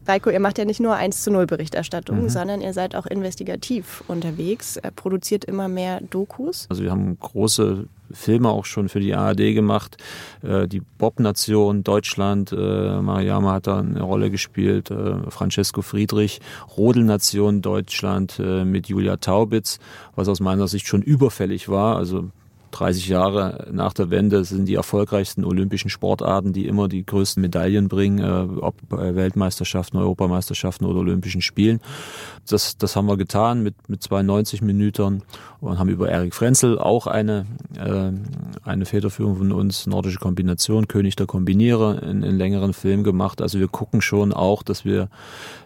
Reiko, 0.07 0.29
ihr 0.29 0.39
macht 0.39 0.57
ja 0.57 0.65
nicht 0.65 0.79
nur 0.79 0.95
1 0.95 1.23
zu 1.23 1.31
0 1.31 1.47
Berichterstattung, 1.47 2.23
mhm. 2.23 2.29
sondern 2.29 2.61
ihr 2.61 2.73
seid 2.73 2.95
auch 2.95 3.05
investigativ 3.05 4.03
unterwegs, 4.07 4.77
er 4.77 4.91
produziert 4.91 5.43
immer 5.43 5.67
mehr 5.67 6.01
Dokus. 6.01 6.65
Also 6.69 6.83
wir 6.83 6.91
haben 6.91 7.19
große 7.19 7.87
Filme 8.11 8.49
auch 8.49 8.63
schon 8.63 8.87
für 8.87 9.01
die 9.01 9.13
ARD 9.13 9.53
gemacht. 9.53 9.97
Äh, 10.41 10.67
die 10.67 10.81
Bob-Nation 10.97 11.83
Deutschland, 11.83 12.53
äh, 12.53 13.01
Mariama 13.01 13.53
hat 13.53 13.67
da 13.67 13.79
eine 13.79 14.01
Rolle 14.01 14.31
gespielt, 14.31 14.91
äh, 14.91 15.29
Francesco 15.29 15.81
Friedrich, 15.81 16.39
Rodel-Nation 16.77 17.61
Deutschland 17.61 18.39
mit 18.39 18.87
Julia 18.87 19.17
Taubitz, 19.17 19.79
was 20.15 20.27
aus 20.27 20.39
meiner 20.39 20.67
Sicht 20.67 20.87
schon 20.87 21.01
überfällig 21.01 21.69
war. 21.69 21.97
Also 21.97 22.29
30 22.77 23.07
Jahre 23.07 23.67
nach 23.71 23.93
der 23.93 24.09
Wende 24.09 24.43
sind 24.43 24.65
die 24.65 24.75
erfolgreichsten 24.75 25.43
olympischen 25.43 25.89
Sportarten, 25.89 26.53
die 26.53 26.67
immer 26.67 26.87
die 26.87 27.05
größten 27.05 27.41
Medaillen 27.41 27.87
bringen, 27.87 28.19
äh, 28.19 28.59
ob 28.59 28.75
bei 28.87 29.15
Weltmeisterschaften, 29.15 29.97
Europameisterschaften 29.97 30.85
oder 30.85 30.99
Olympischen 30.99 31.41
Spielen. 31.41 31.79
Das, 32.47 32.77
das 32.77 32.95
haben 32.95 33.07
wir 33.07 33.17
getan 33.17 33.63
mit, 33.63 33.75
mit 33.89 34.03
92 34.03 34.61
Minuten 34.61 35.23
und 35.59 35.79
haben 35.79 35.89
über 35.89 36.09
Erik 36.09 36.35
Frenzel 36.35 36.77
auch 36.77 37.07
eine, 37.07 37.47
äh, 37.75 38.11
eine 38.63 38.85
Federführung 38.85 39.37
von 39.37 39.51
uns, 39.51 39.87
nordische 39.87 40.19
Kombination, 40.19 40.87
König 40.87 41.15
der 41.15 41.25
Kombinierer, 41.25 42.03
in, 42.03 42.21
in 42.21 42.37
längeren 42.37 42.73
Film 42.73 43.03
gemacht. 43.03 43.41
Also 43.41 43.59
wir 43.59 43.67
gucken 43.67 44.01
schon 44.01 44.33
auch, 44.33 44.61
dass 44.61 44.85
wir 44.85 45.09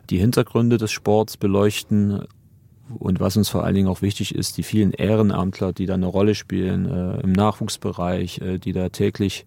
die 0.09 0.17
Hintergründe 0.17 0.77
des 0.77 0.91
Sports 0.91 1.37
beleuchten 1.37 2.25
und 2.99 3.19
was 3.19 3.37
uns 3.37 3.49
vor 3.49 3.63
allen 3.63 3.75
Dingen 3.75 3.87
auch 3.87 4.01
wichtig 4.01 4.35
ist, 4.35 4.57
die 4.57 4.63
vielen 4.63 4.91
Ehrenamtler, 4.91 5.73
die 5.73 5.85
da 5.85 5.95
eine 5.95 6.05
Rolle 6.05 6.35
spielen 6.35 6.85
äh, 6.85 7.21
im 7.21 7.31
Nachwuchsbereich, 7.31 8.41
äh, 8.41 8.57
die 8.57 8.73
da 8.73 8.89
täglich 8.89 9.45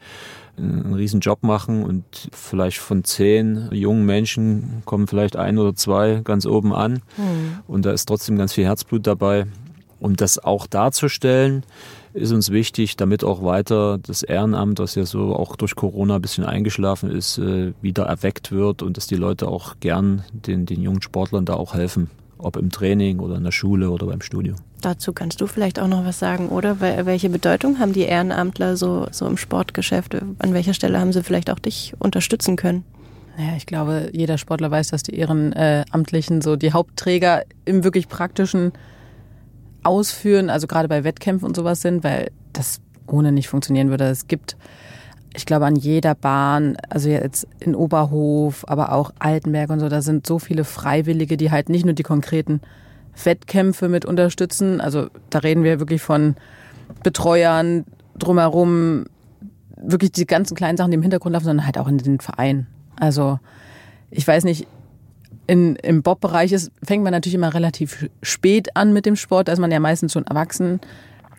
einen 0.56 0.94
riesen 0.94 1.20
Job 1.20 1.42
machen 1.42 1.82
und 1.82 2.04
vielleicht 2.32 2.78
von 2.78 3.02
zehn 3.02 3.68
jungen 3.72 4.06
Menschen 4.06 4.82
kommen 4.84 5.08
vielleicht 5.08 5.36
ein 5.36 5.58
oder 5.58 5.74
zwei 5.74 6.20
ganz 6.22 6.46
oben 6.46 6.72
an. 6.72 7.02
Mhm. 7.16 7.58
Und 7.66 7.84
da 7.86 7.92
ist 7.92 8.06
trotzdem 8.06 8.38
ganz 8.38 8.52
viel 8.52 8.64
Herzblut 8.64 9.06
dabei. 9.06 9.46
Und 9.98 10.20
das 10.20 10.38
auch 10.38 10.66
darzustellen, 10.66 11.64
ist 12.12 12.32
uns 12.32 12.50
wichtig, 12.50 12.96
damit 12.96 13.24
auch 13.24 13.42
weiter 13.42 13.98
das 13.98 14.22
Ehrenamt, 14.22 14.78
das 14.78 14.94
ja 14.94 15.04
so 15.04 15.34
auch 15.34 15.56
durch 15.56 15.74
Corona 15.74 16.16
ein 16.16 16.22
bisschen 16.22 16.44
eingeschlafen 16.44 17.10
ist, 17.10 17.38
äh, 17.38 17.72
wieder 17.82 18.04
erweckt 18.04 18.52
wird 18.52 18.82
und 18.82 18.96
dass 18.96 19.08
die 19.08 19.16
Leute 19.16 19.48
auch 19.48 19.76
gern 19.80 20.24
den, 20.32 20.66
den 20.66 20.80
jungen 20.80 21.02
Sportlern 21.02 21.44
da 21.44 21.54
auch 21.54 21.74
helfen, 21.74 22.10
ob 22.38 22.56
im 22.56 22.70
Training 22.70 23.20
oder 23.20 23.36
in 23.36 23.44
der 23.44 23.52
Schule 23.52 23.90
oder 23.90 24.06
beim 24.06 24.20
Studium. 24.20 24.56
Dazu 24.80 25.12
kannst 25.12 25.40
du 25.40 25.46
vielleicht 25.46 25.78
auch 25.78 25.88
noch 25.88 26.04
was 26.04 26.18
sagen, 26.18 26.48
oder? 26.48 26.80
Welche 26.80 27.30
Bedeutung 27.30 27.78
haben 27.78 27.92
die 27.92 28.02
Ehrenamtler 28.02 28.76
so, 28.76 29.06
so 29.10 29.26
im 29.26 29.36
Sportgeschäft? 29.36 30.14
An 30.14 30.52
welcher 30.52 30.74
Stelle 30.74 31.00
haben 31.00 31.12
sie 31.12 31.22
vielleicht 31.22 31.48
auch 31.50 31.58
dich 31.58 31.94
unterstützen 31.98 32.56
können? 32.56 32.84
Naja, 33.36 33.56
ich 33.56 33.66
glaube, 33.66 34.10
jeder 34.12 34.38
Sportler 34.38 34.70
weiß, 34.70 34.88
dass 34.88 35.02
die 35.02 35.16
Ehrenamtlichen 35.16 36.40
so 36.40 36.56
die 36.56 36.72
Hauptträger 36.72 37.44
im 37.64 37.82
wirklich 37.82 38.08
praktischen 38.08 38.72
Ausführen, 39.82 40.50
also 40.50 40.66
gerade 40.66 40.88
bei 40.88 41.02
Wettkämpfen 41.02 41.46
und 41.46 41.56
sowas 41.56 41.80
sind, 41.80 42.04
weil 42.04 42.30
das 42.52 42.80
ohne 43.06 43.32
nicht 43.32 43.48
funktionieren 43.48 43.90
würde. 43.90 44.04
Es 44.04 44.28
gibt, 44.28 44.56
ich 45.34 45.46
glaube, 45.46 45.66
an 45.66 45.76
jeder 45.76 46.14
Bahn, 46.14 46.76
also 46.88 47.08
jetzt 47.08 47.46
in 47.60 47.74
Oberhof, 47.74 48.64
aber 48.68 48.92
auch 48.92 49.12
Altenberg 49.18 49.70
und 49.70 49.80
so, 49.80 49.88
da 49.88 50.00
sind 50.00 50.26
so 50.26 50.38
viele 50.38 50.64
Freiwillige, 50.64 51.36
die 51.36 51.50
halt 51.50 51.68
nicht 51.68 51.84
nur 51.84 51.94
die 51.94 52.04
konkreten 52.04 52.60
Wettkämpfe 53.22 53.88
mit 53.88 54.04
unterstützen. 54.04 54.80
Also 54.80 55.08
da 55.30 55.40
reden 55.40 55.64
wir 55.64 55.80
wirklich 55.80 56.02
von 56.02 56.36
Betreuern 57.02 57.84
drumherum, 58.16 59.06
wirklich 59.76 60.12
die 60.12 60.26
ganzen 60.26 60.56
kleinen 60.56 60.76
Sachen, 60.76 60.92
die 60.92 60.96
im 60.96 61.02
Hintergrund 61.02 61.32
laufen, 61.32 61.46
sondern 61.46 61.66
halt 61.66 61.78
auch 61.78 61.88
in 61.88 61.98
den 61.98 62.20
Vereinen. 62.20 62.68
Also 62.96 63.40
ich 64.10 64.26
weiß 64.26 64.44
nicht, 64.44 64.68
in, 65.46 65.76
im 65.76 66.02
Bob-Bereich 66.02 66.54
fängt 66.82 67.02
man 67.02 67.12
natürlich 67.12 67.34
immer 67.34 67.52
relativ 67.52 68.08
spät 68.22 68.76
an 68.76 68.92
mit 68.92 69.04
dem 69.04 69.16
Sport. 69.16 69.48
Da 69.48 69.52
ist 69.52 69.58
man 69.58 69.72
ja 69.72 69.80
meistens 69.80 70.12
schon 70.12 70.26
erwachsen. 70.26 70.80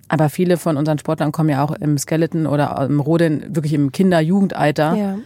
Aber 0.07 0.29
viele 0.29 0.57
von 0.57 0.77
unseren 0.77 0.99
Sportlern 0.99 1.31
kommen 1.31 1.49
ja 1.49 1.63
auch 1.63 1.71
im 1.71 1.97
Skeleton 1.97 2.45
oder 2.45 2.85
im 2.87 2.99
Rodeln 2.99 3.55
wirklich 3.55 3.73
im 3.73 3.91
Kinder-Jugendalter 3.91 4.95
ja. 4.95 5.17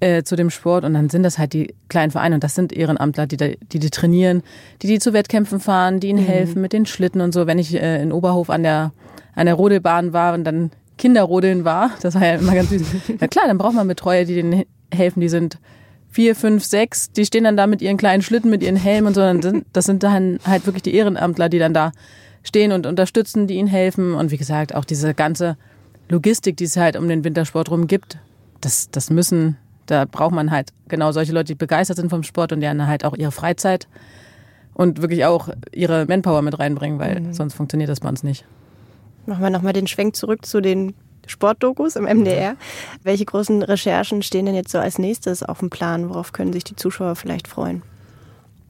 äh, 0.00 0.24
zu 0.24 0.34
dem 0.34 0.50
Sport. 0.50 0.84
Und 0.84 0.94
dann 0.94 1.08
sind 1.08 1.22
das 1.22 1.38
halt 1.38 1.52
die 1.52 1.74
kleinen 1.88 2.10
Vereine. 2.10 2.36
Und 2.36 2.44
das 2.44 2.54
sind 2.54 2.72
Ehrenamtler, 2.72 3.26
die, 3.26 3.36
die 3.36 3.78
die 3.78 3.90
trainieren, 3.90 4.42
die 4.82 4.88
die 4.88 4.98
zu 4.98 5.12
Wettkämpfen 5.12 5.60
fahren, 5.60 6.00
die 6.00 6.08
ihnen 6.08 6.24
mhm. 6.24 6.28
helfen 6.28 6.62
mit 6.62 6.72
den 6.72 6.86
Schlitten 6.86 7.20
und 7.20 7.32
so. 7.32 7.46
Wenn 7.46 7.58
ich 7.58 7.74
äh, 7.74 8.02
in 8.02 8.12
Oberhof 8.12 8.50
an 8.50 8.64
der, 8.64 8.92
an 9.34 9.46
der 9.46 9.54
Rodelbahn 9.54 10.12
war 10.12 10.34
und 10.34 10.44
dann 10.44 10.72
Kinderrodeln 10.98 11.64
war, 11.64 11.90
das 12.02 12.14
war 12.14 12.26
ja 12.26 12.34
immer 12.34 12.54
ganz 12.54 12.70
süß. 12.70 12.82
Ja 13.20 13.28
klar, 13.28 13.46
dann 13.46 13.58
braucht 13.58 13.74
man 13.74 13.86
Betreuer, 13.86 14.24
die 14.24 14.34
denen 14.34 14.64
helfen. 14.92 15.20
Die 15.20 15.28
sind 15.28 15.58
vier, 16.10 16.36
fünf, 16.36 16.64
sechs, 16.64 17.10
die 17.10 17.24
stehen 17.24 17.44
dann 17.44 17.56
da 17.56 17.66
mit 17.66 17.82
ihren 17.82 17.96
kleinen 17.96 18.22
Schlitten, 18.22 18.50
mit 18.50 18.62
ihren 18.62 18.76
Helmen 18.76 19.08
und 19.08 19.14
so. 19.14 19.60
Das 19.72 19.84
sind 19.84 20.02
dann 20.02 20.38
halt 20.44 20.64
wirklich 20.66 20.82
die 20.82 20.94
Ehrenamtler, 20.94 21.48
die 21.48 21.58
dann 21.58 21.74
da 21.74 21.92
stehen 22.44 22.70
und 22.70 22.86
unterstützen, 22.86 23.48
die 23.48 23.54
ihnen 23.54 23.68
helfen. 23.68 24.14
Und 24.14 24.30
wie 24.30 24.36
gesagt, 24.36 24.74
auch 24.74 24.84
diese 24.84 25.14
ganze 25.14 25.56
Logistik, 26.08 26.56
die 26.56 26.64
es 26.64 26.76
halt 26.76 26.96
um 26.96 27.08
den 27.08 27.24
Wintersport 27.24 27.70
rum 27.70 27.88
gibt, 27.88 28.18
das, 28.60 28.90
das 28.90 29.10
müssen, 29.10 29.56
da 29.86 30.04
braucht 30.04 30.32
man 30.32 30.50
halt 30.50 30.72
genau 30.88 31.10
solche 31.10 31.32
Leute, 31.32 31.46
die 31.46 31.54
begeistert 31.56 31.96
sind 31.96 32.10
vom 32.10 32.22
Sport 32.22 32.52
und 32.52 32.60
die 32.60 32.66
dann 32.66 32.86
halt 32.86 33.04
auch 33.04 33.16
ihre 33.16 33.32
Freizeit 33.32 33.88
und 34.74 35.02
wirklich 35.02 35.24
auch 35.24 35.48
ihre 35.72 36.06
Manpower 36.06 36.42
mit 36.42 36.58
reinbringen, 36.58 36.98
weil 36.98 37.20
mhm. 37.20 37.32
sonst 37.32 37.54
funktioniert 37.54 37.90
das 37.90 38.00
bei 38.00 38.08
uns 38.08 38.22
nicht. 38.22 38.44
Machen 39.26 39.42
wir 39.42 39.50
nochmal 39.50 39.72
den 39.72 39.86
Schwenk 39.86 40.14
zurück 40.16 40.44
zu 40.44 40.60
den 40.60 40.94
Sportdokus 41.26 41.96
im 41.96 42.04
MDR. 42.04 42.56
Welche 43.02 43.24
großen 43.24 43.62
Recherchen 43.62 44.22
stehen 44.22 44.44
denn 44.44 44.54
jetzt 44.54 44.70
so 44.70 44.78
als 44.78 44.98
nächstes 44.98 45.42
auf 45.42 45.60
dem 45.60 45.70
Plan? 45.70 46.10
Worauf 46.10 46.32
können 46.32 46.52
sich 46.52 46.64
die 46.64 46.76
Zuschauer 46.76 47.16
vielleicht 47.16 47.48
freuen? 47.48 47.82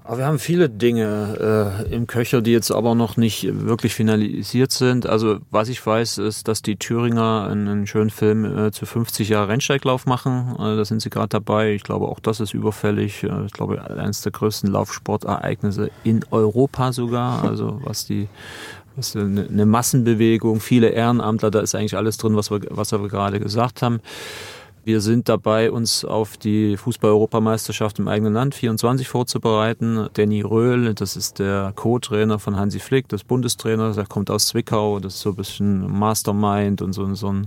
Aber 0.06 0.18
wir 0.18 0.26
haben 0.26 0.38
viele 0.38 0.68
Dinge 0.68 1.82
äh, 1.88 1.94
im 1.94 2.06
Köcher, 2.06 2.42
die 2.42 2.52
jetzt 2.52 2.70
aber 2.70 2.94
noch 2.94 3.16
nicht 3.16 3.48
wirklich 3.66 3.94
finalisiert 3.94 4.70
sind. 4.70 5.06
Also 5.06 5.38
was 5.50 5.70
ich 5.70 5.84
weiß, 5.84 6.18
ist, 6.18 6.46
dass 6.46 6.60
die 6.60 6.76
Thüringer 6.76 7.48
einen, 7.50 7.86
schönen 7.86 8.10
Film 8.10 8.44
äh, 8.44 8.70
zu 8.70 8.84
50 8.84 9.30
Jahre 9.30 9.48
Rennsteiglauf 9.48 10.04
machen. 10.04 10.56
Äh, 10.58 10.76
da 10.76 10.84
sind 10.84 11.00
sie 11.00 11.08
gerade 11.08 11.28
dabei. 11.28 11.72
Ich 11.72 11.84
glaube, 11.84 12.06
auch 12.06 12.20
das 12.20 12.40
ist 12.40 12.52
überfällig. 12.52 13.24
Äh, 13.24 13.46
ich 13.46 13.52
glaube, 13.52 13.82
eines 13.82 14.20
der 14.20 14.32
größten 14.32 14.70
Laufsportereignisse 14.70 15.90
in 16.04 16.22
Europa 16.30 16.92
sogar. 16.92 17.42
Also 17.42 17.80
was 17.82 18.04
die 18.04 18.28
ist 18.98 19.16
eine, 19.16 19.48
eine 19.48 19.64
Massenbewegung, 19.64 20.60
viele 20.60 20.88
Ehrenamtler, 20.88 21.50
da 21.50 21.60
ist 21.60 21.74
eigentlich 21.74 21.96
alles 21.96 22.18
drin, 22.18 22.36
was 22.36 22.50
wir, 22.50 22.60
was 22.68 22.92
wir 22.92 23.08
gerade 23.08 23.40
gesagt 23.40 23.80
haben. 23.80 24.00
Wir 24.84 25.00
sind 25.00 25.30
dabei, 25.30 25.70
uns 25.70 26.04
auf 26.04 26.36
die 26.36 26.76
Fußball-Europameisterschaft 26.76 27.98
im 27.98 28.06
eigenen 28.06 28.34
Land 28.34 28.54
24 28.54 29.08
vorzubereiten. 29.08 30.08
Danny 30.12 30.42
Röhl, 30.42 30.92
das 30.92 31.16
ist 31.16 31.38
der 31.38 31.72
Co-Trainer 31.74 32.38
von 32.38 32.56
Hansi 32.56 32.80
Flick, 32.80 33.08
das 33.08 33.24
Bundestrainer, 33.24 33.94
der 33.94 34.04
kommt 34.04 34.30
aus 34.30 34.48
Zwickau, 34.48 35.00
das 35.00 35.14
ist 35.14 35.20
so 35.22 35.30
ein 35.30 35.36
bisschen 35.36 35.90
Mastermind 35.90 36.82
und 36.82 36.92
so, 36.92 37.14
so 37.14 37.32
ein, 37.32 37.46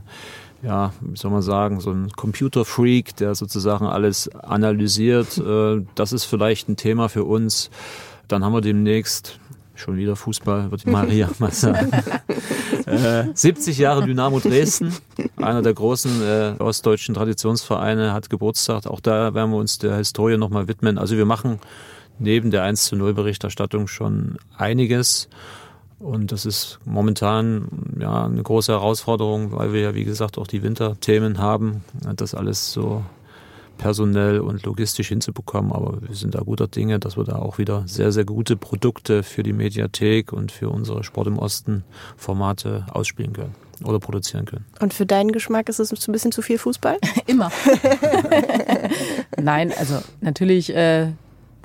ja, 0.64 0.94
wie 1.02 1.16
soll 1.16 1.30
man 1.30 1.44
sagen, 1.44 1.80
so 1.80 1.92
ein 1.92 2.10
Computerfreak, 2.10 3.16
der 3.18 3.36
sozusagen 3.36 3.86
alles 3.86 4.30
analysiert. 4.30 5.38
Äh, 5.38 5.86
das 5.94 6.14
ist 6.14 6.24
vielleicht 6.24 6.70
ein 6.70 6.76
Thema 6.76 7.08
für 7.08 7.24
uns. 7.24 7.70
Dann 8.28 8.44
haben 8.44 8.54
wir 8.54 8.62
demnächst 8.62 9.40
Schon 9.78 9.96
wieder 9.96 10.16
Fußball, 10.16 10.72
wird 10.72 10.88
Maria 10.88 11.30
mal 11.40 11.52
sagen. 11.52 11.92
Äh, 12.88 13.26
70 13.34 13.78
Jahre 13.78 14.06
Dynamo 14.06 14.40
Dresden, 14.40 14.94
einer 15.38 15.62
der 15.62 15.74
großen 15.74 16.22
äh, 16.24 16.54
ostdeutschen 16.60 17.16
Traditionsvereine, 17.16 18.14
hat 18.14 18.30
Geburtstag. 18.30 18.88
Auch 18.88 19.00
da 19.00 19.34
werden 19.34 19.52
wir 19.52 19.58
uns 19.58 19.78
der 19.78 19.98
Historie 19.98 20.38
nochmal 20.38 20.68
widmen. 20.68 20.98
Also 20.98 21.18
wir 21.18 21.26
machen 21.26 21.60
neben 22.20 22.52
der 22.52 22.64
1 22.64 22.86
zu 22.86 22.96
0 22.96 23.14
Berichterstattung 23.14 23.88
schon 23.88 24.38
einiges. 24.58 25.30
Und 26.00 26.32
das 26.32 26.46
ist 26.46 26.80
momentan 26.86 27.68
ja 28.00 28.26
eine 28.26 28.44
große 28.44 28.72
Herausforderung, 28.72 29.52
weil 29.52 29.74
wir 29.74 29.82
ja, 29.82 29.96
wie 29.96 30.04
gesagt, 30.04 30.38
auch 30.38 30.48
die 30.48 30.62
Winterthemen 30.62 31.40
haben, 31.40 31.84
das 32.16 32.36
alles 32.36 32.72
so 32.72 33.04
personell 33.78 34.40
und 34.40 34.66
logistisch 34.66 35.10
hinzubekommen. 35.10 35.72
Aber 35.72 36.02
wir 36.02 36.16
sind 36.16 36.36
da 36.36 36.40
guter 36.40 36.68
Dinge, 36.68 37.00
dass 37.00 37.18
wir 37.18 37.24
da 37.24 37.38
auch 37.38 37.58
wieder 37.58 37.84
sehr, 37.88 38.12
sehr 38.12 38.26
gute 38.26 38.58
Produkte 38.58 39.24
für 39.24 39.44
die 39.44 39.54
Mediathek 39.54 40.34
und 40.34 40.52
für 40.52 40.70
unsere 40.70 41.04
Sport 41.04 41.28
im 41.28 41.40
Osten 41.40 41.84
Formate 42.16 42.86
ausspielen 42.92 43.34
können 43.34 43.56
oder 43.84 44.00
produzieren 44.00 44.46
können. 44.46 44.66
Und 44.80 44.94
für 44.94 45.06
deinen 45.06 45.32
Geschmack 45.32 45.70
ist 45.70 45.80
es 45.80 45.92
ein 45.92 46.12
bisschen 46.12 46.32
zu 46.32 46.42
viel 46.42 46.58
Fußball? 46.58 46.98
Immer. 47.28 47.52
Nein, 49.42 49.72
also 49.78 50.02
natürlich 50.22 50.76
äh, 50.76 51.12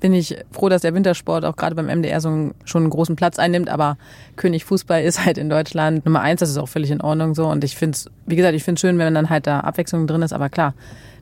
bin 0.02 0.12
ich 0.12 0.36
froh, 0.50 0.68
dass 0.68 0.82
der 0.82 0.94
Wintersport 0.94 1.44
auch 1.44 1.54
gerade 1.54 1.76
beim 1.76 1.86
MDR 1.86 2.20
so 2.20 2.28
einen, 2.28 2.54
schon 2.64 2.82
einen 2.82 2.90
großen 2.90 3.14
Platz 3.14 3.38
einnimmt. 3.38 3.70
Aber 3.70 3.96
König 4.34 4.64
Fußball 4.64 5.00
ist 5.00 5.24
halt 5.24 5.38
in 5.38 5.48
Deutschland 5.48 6.04
Nummer 6.04 6.20
eins. 6.20 6.40
Das 6.40 6.50
ist 6.50 6.58
auch 6.58 6.68
völlig 6.68 6.90
in 6.90 7.00
Ordnung 7.00 7.36
so. 7.36 7.46
Und 7.46 7.62
ich 7.62 7.76
finde 7.76 7.94
es, 7.94 8.10
wie 8.26 8.34
gesagt, 8.34 8.54
ich 8.54 8.64
finde 8.64 8.78
es 8.78 8.80
schön, 8.80 8.98
wenn 8.98 9.14
dann 9.14 9.30
halt 9.30 9.46
da 9.46 9.60
Abwechslung 9.60 10.08
drin 10.08 10.22
ist. 10.22 10.32
Aber 10.32 10.48
klar, 10.48 10.74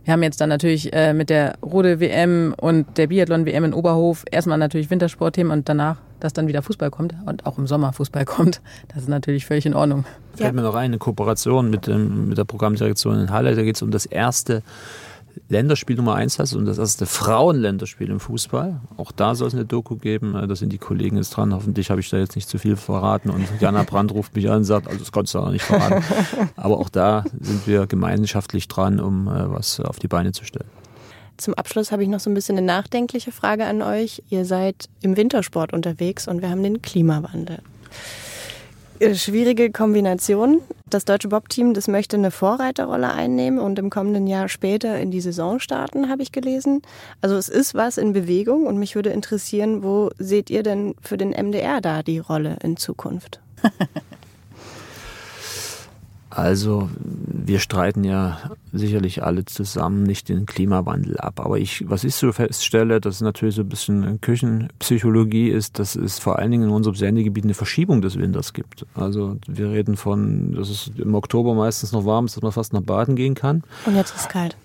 wir 0.05 0.15
haben 0.15 0.23
jetzt 0.23 0.41
dann 0.41 0.49
natürlich 0.49 0.95
äh, 0.95 1.13
mit 1.13 1.29
der 1.29 1.57
Rode-WM 1.63 2.55
und 2.59 2.97
der 2.97 3.09
Biathlon-WM 3.09 3.65
in 3.65 3.75
Oberhof 3.75 4.25
erstmal 4.31 4.57
natürlich 4.57 4.89
Wintersportthemen 4.89 5.53
und 5.53 5.69
danach, 5.69 5.99
dass 6.19 6.33
dann 6.33 6.49
wieder 6.49 6.63
Fußball 6.63 6.91
kommt 6.91 7.15
und 7.27 7.45
auch 7.45 7.59
im 7.59 7.67
Sommer 7.67 7.93
Fußball 7.93 8.25
kommt. 8.25 8.63
Das 8.89 9.03
ist 9.03 9.11
natürlich 9.11 9.45
völlig 9.45 9.67
in 9.67 9.75
Ordnung. 9.75 10.07
Fällt 10.37 10.49
ja. 10.49 10.53
mir 10.55 10.63
noch 10.63 10.75
ein, 10.75 10.85
eine 10.85 10.99
Kooperation 10.99 11.69
mit, 11.69 11.87
dem, 11.87 12.31
mit 12.31 12.39
der 12.39 12.45
Programmdirektion 12.45 13.21
in 13.21 13.31
Halle. 13.31 13.55
Da 13.55 13.63
geht 13.63 13.77
es 13.77 13.83
um 13.83 13.91
das 13.91 14.07
erste 14.07 14.63
Länderspiel 15.49 15.97
Nummer 15.97 16.15
eins 16.15 16.39
hast 16.39 16.55
und 16.55 16.65
das 16.65 16.79
erste 16.79 17.07
Frauenländerspiel 17.07 18.09
im 18.11 18.21
Fußball. 18.21 18.81
Auch 18.97 19.13
da 19.13 19.35
soll 19.35 19.49
es 19.49 19.55
eine 19.55 19.65
Doku 19.65 19.97
geben. 19.97 20.35
Äh, 20.35 20.47
da 20.47 20.57
sind 20.57 20.73
die 20.73 20.79
Kollegen 20.79 21.17
jetzt 21.17 21.31
dran. 21.31 21.53
Hoffentlich 21.55 21.91
habe 21.91 22.01
ich 22.01 22.11
da 22.11 22.19
jetzt 22.19 22.37
nicht 22.37 22.49
zu 22.49 22.59
viel 22.59 22.77
verraten. 22.77 23.31
Und 23.31 23.47
Jana 23.61 23.83
Brandt 23.83 24.13
ruft 24.13 24.35
mich 24.37 24.49
an 24.49 24.59
und 24.59 24.65
sagt, 24.65 24.87
also 24.87 24.99
das 24.99 25.13
konntest 25.13 25.35
du 25.35 25.41
auch 25.41 25.51
nicht 25.51 25.65
verraten. 25.65 26.05
Aber 26.57 26.79
auch 26.79 26.89
da 26.89 27.25
sind 27.41 27.67
wir 27.67 27.87
gemeinschaftlich 27.87 28.69
dran, 28.69 29.01
um 29.01 29.29
äh, 29.29 29.51
was 29.51 29.81
auf 29.81 29.99
die 29.99 30.09
Beine 30.09 30.33
zu 30.33 30.45
stellen. 30.45 30.69
Zum 31.37 31.55
Abschluss 31.55 31.91
habe 31.91 32.03
ich 32.03 32.09
noch 32.09 32.21
so 32.21 32.29
ein 32.29 32.35
bisschen 32.35 32.59
eine 32.59 32.67
nachdenkliche 32.67 33.33
Frage 33.33 33.65
an 33.65 33.81
euch. 33.81 34.23
Ihr 34.29 34.45
seid 34.45 34.89
im 35.01 35.17
Wintersport 35.17 35.73
unterwegs 35.73 36.29
und 36.29 36.43
wir 36.43 36.51
haben 36.51 36.63
den 36.63 36.83
Klimawandel. 36.83 37.61
Äh, 39.01 39.15
schwierige 39.15 39.73
Kombination. 39.73 40.61
Das 40.91 41.07
deutsche 41.07 41.29
Bob-Team, 41.29 41.73
das 41.73 41.89
möchte 41.89 42.17
eine 42.17 42.31
Vorreiterrolle 42.31 43.11
einnehmen 43.11 43.59
und 43.59 43.79
im 43.79 43.89
kommenden 43.89 44.27
Jahr 44.27 44.49
später 44.49 44.99
in 44.99 45.11
die 45.11 45.23
Saison 45.23 45.59
starten, 45.59 46.11
habe 46.11 46.23
ich 46.23 46.33
gelesen. 46.33 46.83
Also 47.23 47.37
es 47.37 47.49
ist 47.49 47.75
was 47.75 47.97
in 47.97 48.13
Bewegung 48.13 48.67
und 48.67 48.79
mich 48.79 48.97
würde 48.97 49.11
interessieren, 49.11 49.83
wo 49.83 50.11
seht 50.19 50.51
ihr 50.51 50.63
denn 50.63 50.95
für 51.01 51.17
den 51.17 51.31
MDR 51.31 51.81
da 51.81 52.03
die 52.03 52.19
Rolle 52.19 52.59
in 52.63 52.77
Zukunft? 52.77 53.41
Also 56.31 56.89
wir 56.97 57.59
streiten 57.59 58.05
ja 58.05 58.39
sicherlich 58.73 59.25
alle 59.25 59.45
zusammen 59.45 60.05
nicht 60.05 60.29
den 60.29 60.47
Klimawandel 60.47 61.19
ab. 61.19 61.41
Aber 61.41 61.59
ich, 61.59 61.89
was 61.89 62.05
ich 62.05 62.15
so 62.15 62.33
feststelle, 62.33 63.01
das 63.01 63.17
ist 63.17 63.21
natürlich 63.23 63.57
so 63.57 63.63
ein 63.63 63.69
bisschen 63.69 64.21
Küchenpsychologie 64.21 65.49
ist, 65.49 65.79
dass 65.81 65.97
es 65.97 66.21
vor 66.21 66.39
allen 66.39 66.53
Dingen 66.53 66.65
in 66.65 66.71
unserem 66.71 66.95
Sendegebiet 66.95 67.45
eine 67.45 67.55
Verschiebung 67.55 68.01
des 68.01 68.17
Winters 68.17 68.53
gibt. 68.53 68.87
Also 68.95 69.39
wir 69.49 69.71
reden 69.71 69.97
von, 69.97 70.53
dass 70.53 70.71
es 70.71 70.93
im 70.97 71.15
Oktober 71.15 71.55
meistens 71.55 71.91
noch 71.91 72.05
warm 72.05 72.27
ist, 72.27 72.37
dass 72.37 72.43
man 72.43 72.53
fast 72.53 72.73
nach 72.73 72.83
Baden 72.83 73.17
gehen 73.17 73.35
kann. 73.35 73.65
Und 73.85 73.97
jetzt 73.97 74.15
ist 74.15 74.23
es 74.23 74.29
kalt. 74.29 74.57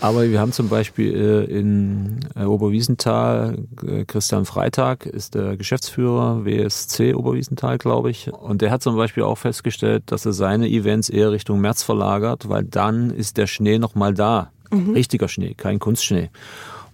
Aber 0.00 0.28
wir 0.28 0.40
haben 0.40 0.52
zum 0.52 0.68
Beispiel 0.68 1.14
äh, 1.14 1.44
in 1.44 2.20
äh, 2.34 2.44
Oberwiesenthal, 2.44 3.58
äh, 3.86 4.04
Christian 4.04 4.44
Freitag 4.44 5.06
ist 5.06 5.34
der 5.34 5.56
Geschäftsführer 5.56 6.44
WSC 6.44 7.14
Oberwiesenthal, 7.14 7.78
glaube 7.78 8.10
ich. 8.10 8.32
Und 8.32 8.62
der 8.62 8.70
hat 8.70 8.82
zum 8.82 8.96
Beispiel 8.96 9.22
auch 9.22 9.38
festgestellt, 9.38 10.04
dass 10.06 10.26
er 10.26 10.32
seine 10.32 10.68
Events 10.68 11.08
eher 11.08 11.32
Richtung 11.32 11.60
März 11.60 11.82
verlagert, 11.82 12.48
weil 12.48 12.64
dann 12.64 13.10
ist 13.10 13.36
der 13.36 13.46
Schnee 13.46 13.78
nochmal 13.78 14.14
da. 14.14 14.50
Mhm. 14.70 14.94
Richtiger 14.94 15.28
Schnee, 15.28 15.54
kein 15.54 15.78
Kunstschnee. 15.78 16.30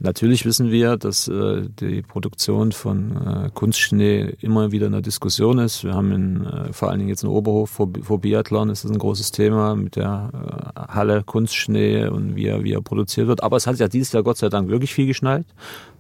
Natürlich 0.05 0.45
wissen 0.45 0.73
wir, 0.73 0.97
dass 0.97 1.29
äh, 1.29 1.63
die 1.79 2.03
Produktion 2.03 2.73
von 2.73 3.17
äh, 3.17 3.51
Kunstschnee 3.55 4.35
immer 4.41 4.73
wieder 4.73 4.87
eine 4.87 5.01
Diskussion 5.01 5.61
ist. 5.61 5.85
Wir 5.85 5.95
haben 5.95 6.11
in, 6.11 6.45
äh, 6.45 6.73
vor 6.73 6.91
allen 6.91 6.99
Dingen 6.99 7.09
jetzt 7.09 7.23
in 7.23 7.29
Oberhof 7.29 7.71
vor, 7.71 7.89
vor 8.03 8.21
Biathlon 8.21 8.69
ist 8.69 8.83
das 8.83 8.91
ein 8.91 8.99
großes 8.99 9.31
Thema 9.31 9.77
mit 9.77 9.95
der 9.95 10.31
äh, 10.75 10.81
Halle 10.93 11.23
Kunstschnee 11.23 12.09
und 12.09 12.35
wie 12.35 12.47
er, 12.47 12.65
wie 12.65 12.73
er 12.73 12.83
produziert 12.83 13.29
wird. 13.29 13.45
Aber 13.45 13.57
es 13.57 13.69
hat 13.69 13.79
ja 13.79 13.87
dieses 13.87 14.11
Jahr 14.11 14.25
Gott 14.25 14.39
sei 14.39 14.49
Dank 14.49 14.69
wirklich 14.69 14.93
viel 14.93 15.07
geschneit, 15.07 15.47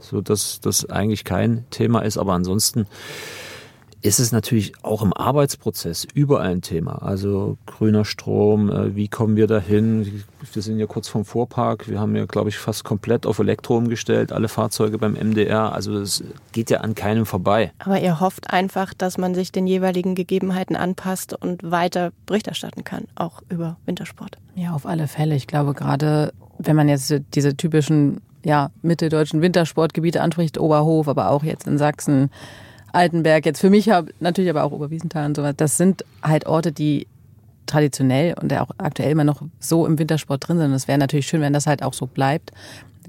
so 0.01 0.21
dass 0.21 0.59
das 0.59 0.85
eigentlich 0.91 1.23
kein 1.23 1.65
Thema 1.71 2.01
ist. 2.01 2.19
Aber 2.19 2.33
ansonsten 2.33 2.87
ist 4.03 4.19
es 4.19 4.33
natürlich 4.33 4.73
auch 4.83 5.03
im 5.03 5.12
Arbeitsprozess 5.12 6.07
überall 6.12 6.51
ein 6.51 6.61
Thema. 6.61 7.03
Also 7.03 7.57
grüner 7.67 8.05
Strom, 8.05 8.69
äh, 8.69 8.97
wie 8.97 9.07
kommen 9.07 9.37
wir 9.37 9.47
dahin? 9.47 10.25
Wir 10.53 10.62
sind 10.62 10.79
ja 10.79 10.87
kurz 10.87 11.07
vom 11.09 11.25
Vorpark. 11.25 11.88
Wir 11.88 12.01
haben 12.01 12.17
ja, 12.17 12.27
glaube 12.27 12.49
ich, 12.49 12.59
fast 12.59 12.83
komplett 12.83 13.27
auf 13.27 13.38
Elektro 13.38 13.77
umgestellt, 13.77 14.33
alle 14.33 14.49
Fahrzeuge 14.49 14.99
beim 14.99 15.12
MDR. 15.12 15.73
Also 15.73 15.97
es 15.99 16.25
geht 16.51 16.69
ja 16.71 16.81
an 16.81 16.97
keinem 16.97 17.27
vorbei. 17.27 17.73
Aber 17.79 18.01
ihr 18.01 18.19
hofft 18.19 18.53
einfach, 18.53 18.93
dass 18.93 19.19
man 19.19 19.35
sich 19.37 19.53
den 19.53 19.69
jeweiligen 19.69 20.17
Gegebenheiten 20.17 20.75
anpasst 20.75 21.33
und 21.41 21.71
weiter 21.71 22.11
Bericht 22.27 22.49
erstatten 22.49 22.83
kann, 22.83 23.05
auch 23.15 23.43
über 23.49 23.77
Wintersport. 23.87 24.37
Ja, 24.57 24.73
auf 24.73 24.85
alle 24.85 25.07
Fälle. 25.07 25.37
Ich 25.37 25.47
glaube, 25.47 25.75
gerade 25.75 26.33
wenn 26.59 26.75
man 26.75 26.88
jetzt 26.88 27.15
diese 27.35 27.57
typischen 27.57 28.21
ja, 28.45 28.71
mitteldeutschen 28.83 29.41
Wintersportgebiete 29.43 30.21
anspricht, 30.21 30.59
Oberhof, 30.59 31.07
aber 31.07 31.31
auch 31.31 31.45
jetzt 31.45 31.69
in 31.69 31.79
Sachsen, 31.79 32.31
Altenberg, 32.93 33.47
jetzt 33.47 33.61
für 33.61 33.71
mich 33.71 33.91
natürlich 34.21 34.51
aber 34.51 34.65
auch 34.65 34.73
Oberwiesenthal 34.73 35.27
und 35.27 35.37
sowas. 35.37 35.55
Das 35.57 35.77
sind 35.77 36.05
halt 36.23 36.47
Orte, 36.47 36.73
die 36.73 37.07
traditionell 37.67 38.35
und 38.41 38.53
auch 38.55 38.71
aktuell 38.79 39.11
immer 39.11 39.25
noch 39.25 39.43
so 39.59 39.87
im 39.87 39.99
Wintersport 39.99 40.47
drin 40.47 40.59
sind. 40.59 40.73
Es 40.73 40.89
wäre 40.89 40.99
natürlich 40.99 41.27
schön, 41.27 41.41
wenn 41.41 41.53
das 41.53 41.67
halt 41.67 41.83
auch 41.83 41.95
so 41.95 42.07
bleibt. 42.07 42.51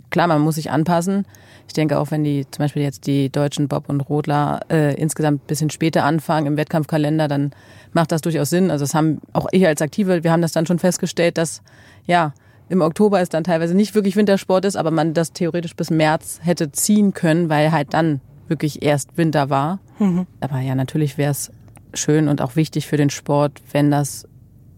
Klar, 0.10 0.28
man 0.28 0.42
muss 0.42 0.56
sich 0.56 0.72
anpassen. 0.72 1.26
Ich 1.68 1.74
denke 1.74 1.98
auch, 1.98 2.12
wenn 2.12 2.24
die 2.24 2.46
zum 2.50 2.64
Beispiel 2.64 2.84
jetzt 2.84 3.08
die 3.08 3.30
deutschen 3.30 3.68
Bob 3.68 3.90
und 3.90 4.02
Rodler 4.02 4.62
äh, 4.70 4.94
insgesamt 4.96 5.48
bisschen 5.48 5.70
später 5.70 6.04
anfangen 6.04 6.48
im 6.48 6.58
Wettkampfkalender, 6.58 7.28
dann 7.28 7.52
macht 7.94 8.12
das 8.12 8.22
durchaus 8.22 8.50
Sinn. 8.50 8.70
Also 8.70 8.84
das 8.84 8.94
haben 8.94 9.22
auch 9.34 9.48
ich 9.52 9.66
als 9.66 9.82
Aktive, 9.82 10.24
wir 10.24 10.32
haben 10.32 10.42
das 10.42 10.52
dann 10.52 10.66
schon 10.66 10.80
festgestellt, 10.80 11.38
dass 11.38 11.62
ja 12.06 12.34
im 12.70 12.82
Oktober 12.82 13.22
es 13.22 13.30
dann 13.30 13.44
teilweise 13.44 13.76
nicht 13.76 13.96
wirklich 13.96 14.16
Wintersport 14.16 14.66
ist, 14.66 14.76
aber 14.76 14.92
man 14.92 15.14
das 15.14 15.34
theoretisch 15.34 15.76
bis 15.76 15.90
März 15.90 16.40
hätte 16.44 16.72
ziehen 16.72 17.14
können, 17.14 17.50
weil 17.50 17.72
halt 17.72 17.94
dann 17.94 18.22
wirklich 18.54 18.84
erst 18.84 19.18
Winter 19.18 19.50
war. 19.50 19.80
Mhm. 19.98 20.28
Aber 20.40 20.60
ja, 20.60 20.76
natürlich 20.76 21.18
wäre 21.18 21.32
es 21.32 21.52
schön 21.96 22.28
und 22.28 22.40
auch 22.40 22.56
wichtig 22.56 22.88
für 22.88 22.98
den 22.98 23.10
Sport, 23.10 23.62
wenn 23.72 23.90
das 23.90 24.28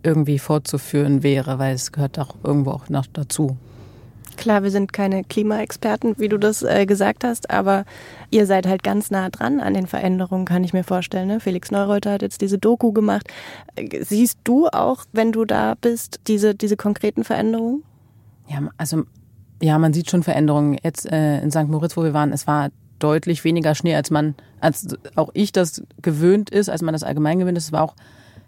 irgendwie 0.02 0.40
fortzuführen 0.40 1.24
wäre, 1.24 1.60
weil 1.60 1.76
es 1.76 1.92
gehört 1.92 2.18
auch 2.20 2.36
irgendwo 2.44 2.72
auch 2.72 2.90
noch 2.90 3.06
dazu. 3.12 3.58
Klar, 4.38 4.64
wir 4.64 4.72
sind 4.72 4.94
keine 4.94 5.24
Klimaexperten, 5.24 6.16
wie 6.18 6.28
du 6.28 6.38
das 6.38 6.62
äh, 6.62 6.86
gesagt 6.86 7.24
hast, 7.24 7.50
aber 7.50 7.86
ihr 8.32 8.46
seid 8.46 8.68
halt 8.68 8.84
ganz 8.84 9.12
nah 9.12 9.30
dran 9.30 9.60
an 9.60 9.74
den 9.74 9.88
Veränderungen, 9.88 10.46
kann 10.46 10.64
ich 10.64 10.74
mir 10.74 10.84
vorstellen. 10.84 11.28
Ne? 11.28 11.40
Felix 11.40 11.72
Neureuter 11.72 12.12
hat 12.12 12.22
jetzt 12.22 12.42
diese 12.42 12.58
Doku 12.58 12.92
gemacht. 12.92 13.28
Siehst 14.02 14.40
du 14.44 14.68
auch, 14.68 15.06
wenn 15.14 15.32
du 15.32 15.46
da 15.46 15.76
bist, 15.80 16.20
diese, 16.28 16.54
diese 16.54 16.76
konkreten 16.76 17.24
Veränderungen? 17.24 17.84
Ja, 18.48 18.60
also 18.78 19.04
ja, 19.62 19.80
man 19.80 19.94
sieht 19.94 20.10
schon 20.10 20.24
Veränderungen. 20.24 20.78
Jetzt 20.84 21.10
äh, 21.12 21.42
in 21.42 21.52
St. 21.52 21.68
Moritz, 21.68 21.96
wo 21.96 22.04
wir 22.04 22.14
waren, 22.14 22.34
es 22.34 22.46
war 22.46 22.70
deutlich 23.00 23.44
weniger 23.44 23.76
Schnee, 23.76 23.96
als 23.96 24.12
man, 24.12 24.36
als 24.60 24.88
auch 25.16 25.30
ich 25.34 25.52
das 25.52 25.84
gewöhnt 26.02 26.50
ist, 26.50 26.70
als 26.70 26.82
man 26.82 26.94
das 26.94 27.04
allgemein 27.04 27.40
gewöhnt 27.40 27.58
ist. 27.58 27.66
Es 27.66 27.72
war 27.72 27.84
auch 27.84 27.96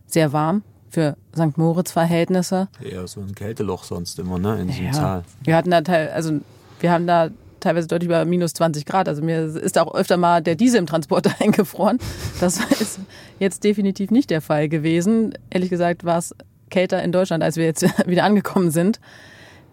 sehr 0.06 0.34
warm 0.34 0.64
für 0.90 1.18
St. 1.36 1.58
Moritz-Verhältnisse. 1.58 2.70
Ja, 2.82 3.06
so 3.08 3.22
ein 3.22 3.36
Kälteloch 3.36 3.84
sonst 3.84 4.20
immer, 4.20 4.40
ne, 4.40 4.62
in 4.62 4.68
diesem 4.68 4.86
ja. 4.86 4.92
Tal. 4.92 5.24
Wir 5.44 5.56
hatten 5.56 5.72
da, 5.72 5.80
also 5.80 6.40
wir 6.80 6.92
haben 6.92 7.08
da 7.08 7.30
teilweise 7.60 7.88
deutlich 7.88 8.08
über 8.08 8.24
minus 8.26 8.54
20 8.54 8.86
Grad. 8.86 9.08
Also 9.08 9.22
mir 9.22 9.44
ist 9.44 9.78
auch 9.78 9.94
öfter 9.94 10.18
mal 10.18 10.42
der 10.42 10.56
Diesel 10.56 10.80
im 10.80 10.86
Transporter 10.86 11.32
eingefroren. 11.40 12.00
Das 12.40 12.60
ist 12.80 13.00
jetzt 13.40 13.64
definitiv 13.64 14.12
nicht 14.12 14.30
der 14.30 14.42
Fall 14.42 14.70
gewesen. 14.70 15.34
Ehrlich 15.50 15.70
gesagt 15.70 16.06
war 16.06 16.20
es 16.20 16.36
kälter 16.70 17.02
in 17.04 17.12
Deutschland, 17.12 17.44
als 17.44 17.58
wir 17.58 17.66
jetzt 17.66 17.84
wieder 18.08 18.24
angekommen 18.24 18.72
sind. 18.72 19.00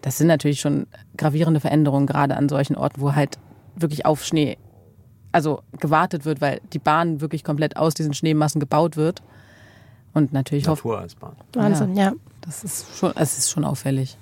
Das 0.01 0.17
sind 0.17 0.27
natürlich 0.27 0.59
schon 0.59 0.87
gravierende 1.17 1.59
Veränderungen, 1.59 2.05
gerade 2.05 2.37
an 2.37 2.49
solchen 2.49 2.75
Orten, 2.75 3.01
wo 3.01 3.15
halt 3.15 3.37
wirklich 3.75 4.05
auf 4.05 4.25
Schnee 4.25 4.57
also 5.35 5.61
gewartet 5.81 6.23
wird, 6.23 6.39
weil 6.39 6.61
die 6.71 6.79
Bahn 6.79 7.19
wirklich 7.19 7.43
komplett 7.43 7.75
aus 7.75 7.93
diesen 7.93 8.13
Schneemassen 8.13 8.61
gebaut 8.61 8.95
wird. 8.95 9.21
Und 10.13 10.31
natürlich 10.31 10.65
Natur 10.65 10.99
als 10.99 11.15
Bahn. 11.15 11.35
Wahnsinn, 11.51 11.97
ja. 11.97 12.05
ja. 12.05 12.13
Das 12.39 12.63
ist 12.63 12.97
schon, 12.97 13.11
es 13.17 13.37
ist 13.37 13.51
schon 13.51 13.65
auffällig. 13.65 14.17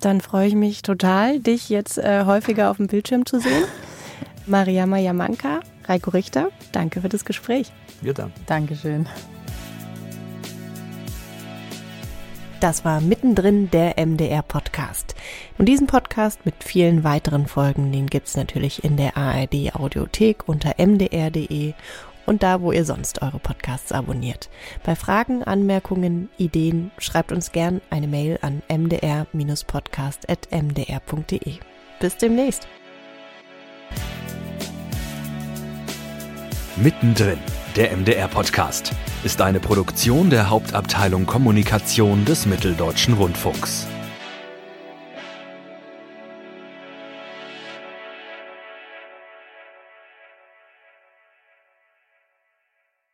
Dann 0.00 0.20
freue 0.20 0.48
ich 0.48 0.56
mich 0.56 0.82
total, 0.82 1.38
dich 1.38 1.68
jetzt 1.68 1.98
äh, 1.98 2.24
häufiger 2.24 2.70
auf 2.70 2.78
dem 2.78 2.88
Bildschirm 2.88 3.24
zu 3.26 3.38
sehen. 3.38 3.64
Mariama 4.46 4.98
Yamanka, 4.98 5.60
Reiko 5.84 6.10
Richter, 6.10 6.48
danke 6.72 7.00
für 7.00 7.08
das 7.08 7.24
Gespräch. 7.24 7.72
Wir 8.02 8.12
danken. 8.12 8.40
Dankeschön. 8.46 9.06
Das 12.60 12.84
war 12.84 13.00
mittendrin 13.00 13.70
der 13.70 14.04
MDR-Podcast. 14.04 15.14
Und 15.58 15.66
diesen 15.66 15.86
Podcast 15.86 16.05
mit 16.44 16.64
vielen 16.64 17.04
weiteren 17.04 17.46
Folgen, 17.46 17.92
den 17.92 18.06
gibt's 18.06 18.36
natürlich 18.36 18.82
in 18.84 18.96
der 18.96 19.18
ARD 19.18 19.74
Audiothek 19.74 20.48
unter 20.48 20.76
mdr.de 20.78 21.74
und 22.24 22.42
da, 22.42 22.62
wo 22.62 22.72
ihr 22.72 22.86
sonst 22.86 23.22
eure 23.22 23.38
Podcasts 23.38 23.92
abonniert. 23.92 24.48
Bei 24.82 24.96
Fragen, 24.96 25.44
Anmerkungen, 25.44 26.28
Ideen 26.38 26.90
schreibt 26.98 27.30
uns 27.32 27.52
gern 27.52 27.82
eine 27.90 28.08
Mail 28.08 28.38
an 28.40 28.62
mdr-podcast.mdr.de. 28.68 31.58
Bis 32.00 32.16
demnächst. 32.16 32.66
Mittendrin, 36.76 37.38
der 37.76 37.94
MDR-Podcast, 37.96 38.92
ist 39.22 39.40
eine 39.42 39.60
Produktion 39.60 40.30
der 40.30 40.50
Hauptabteilung 40.50 41.26
Kommunikation 41.26 42.24
des 42.24 42.46
Mitteldeutschen 42.46 43.14
Rundfunks. 43.14 43.86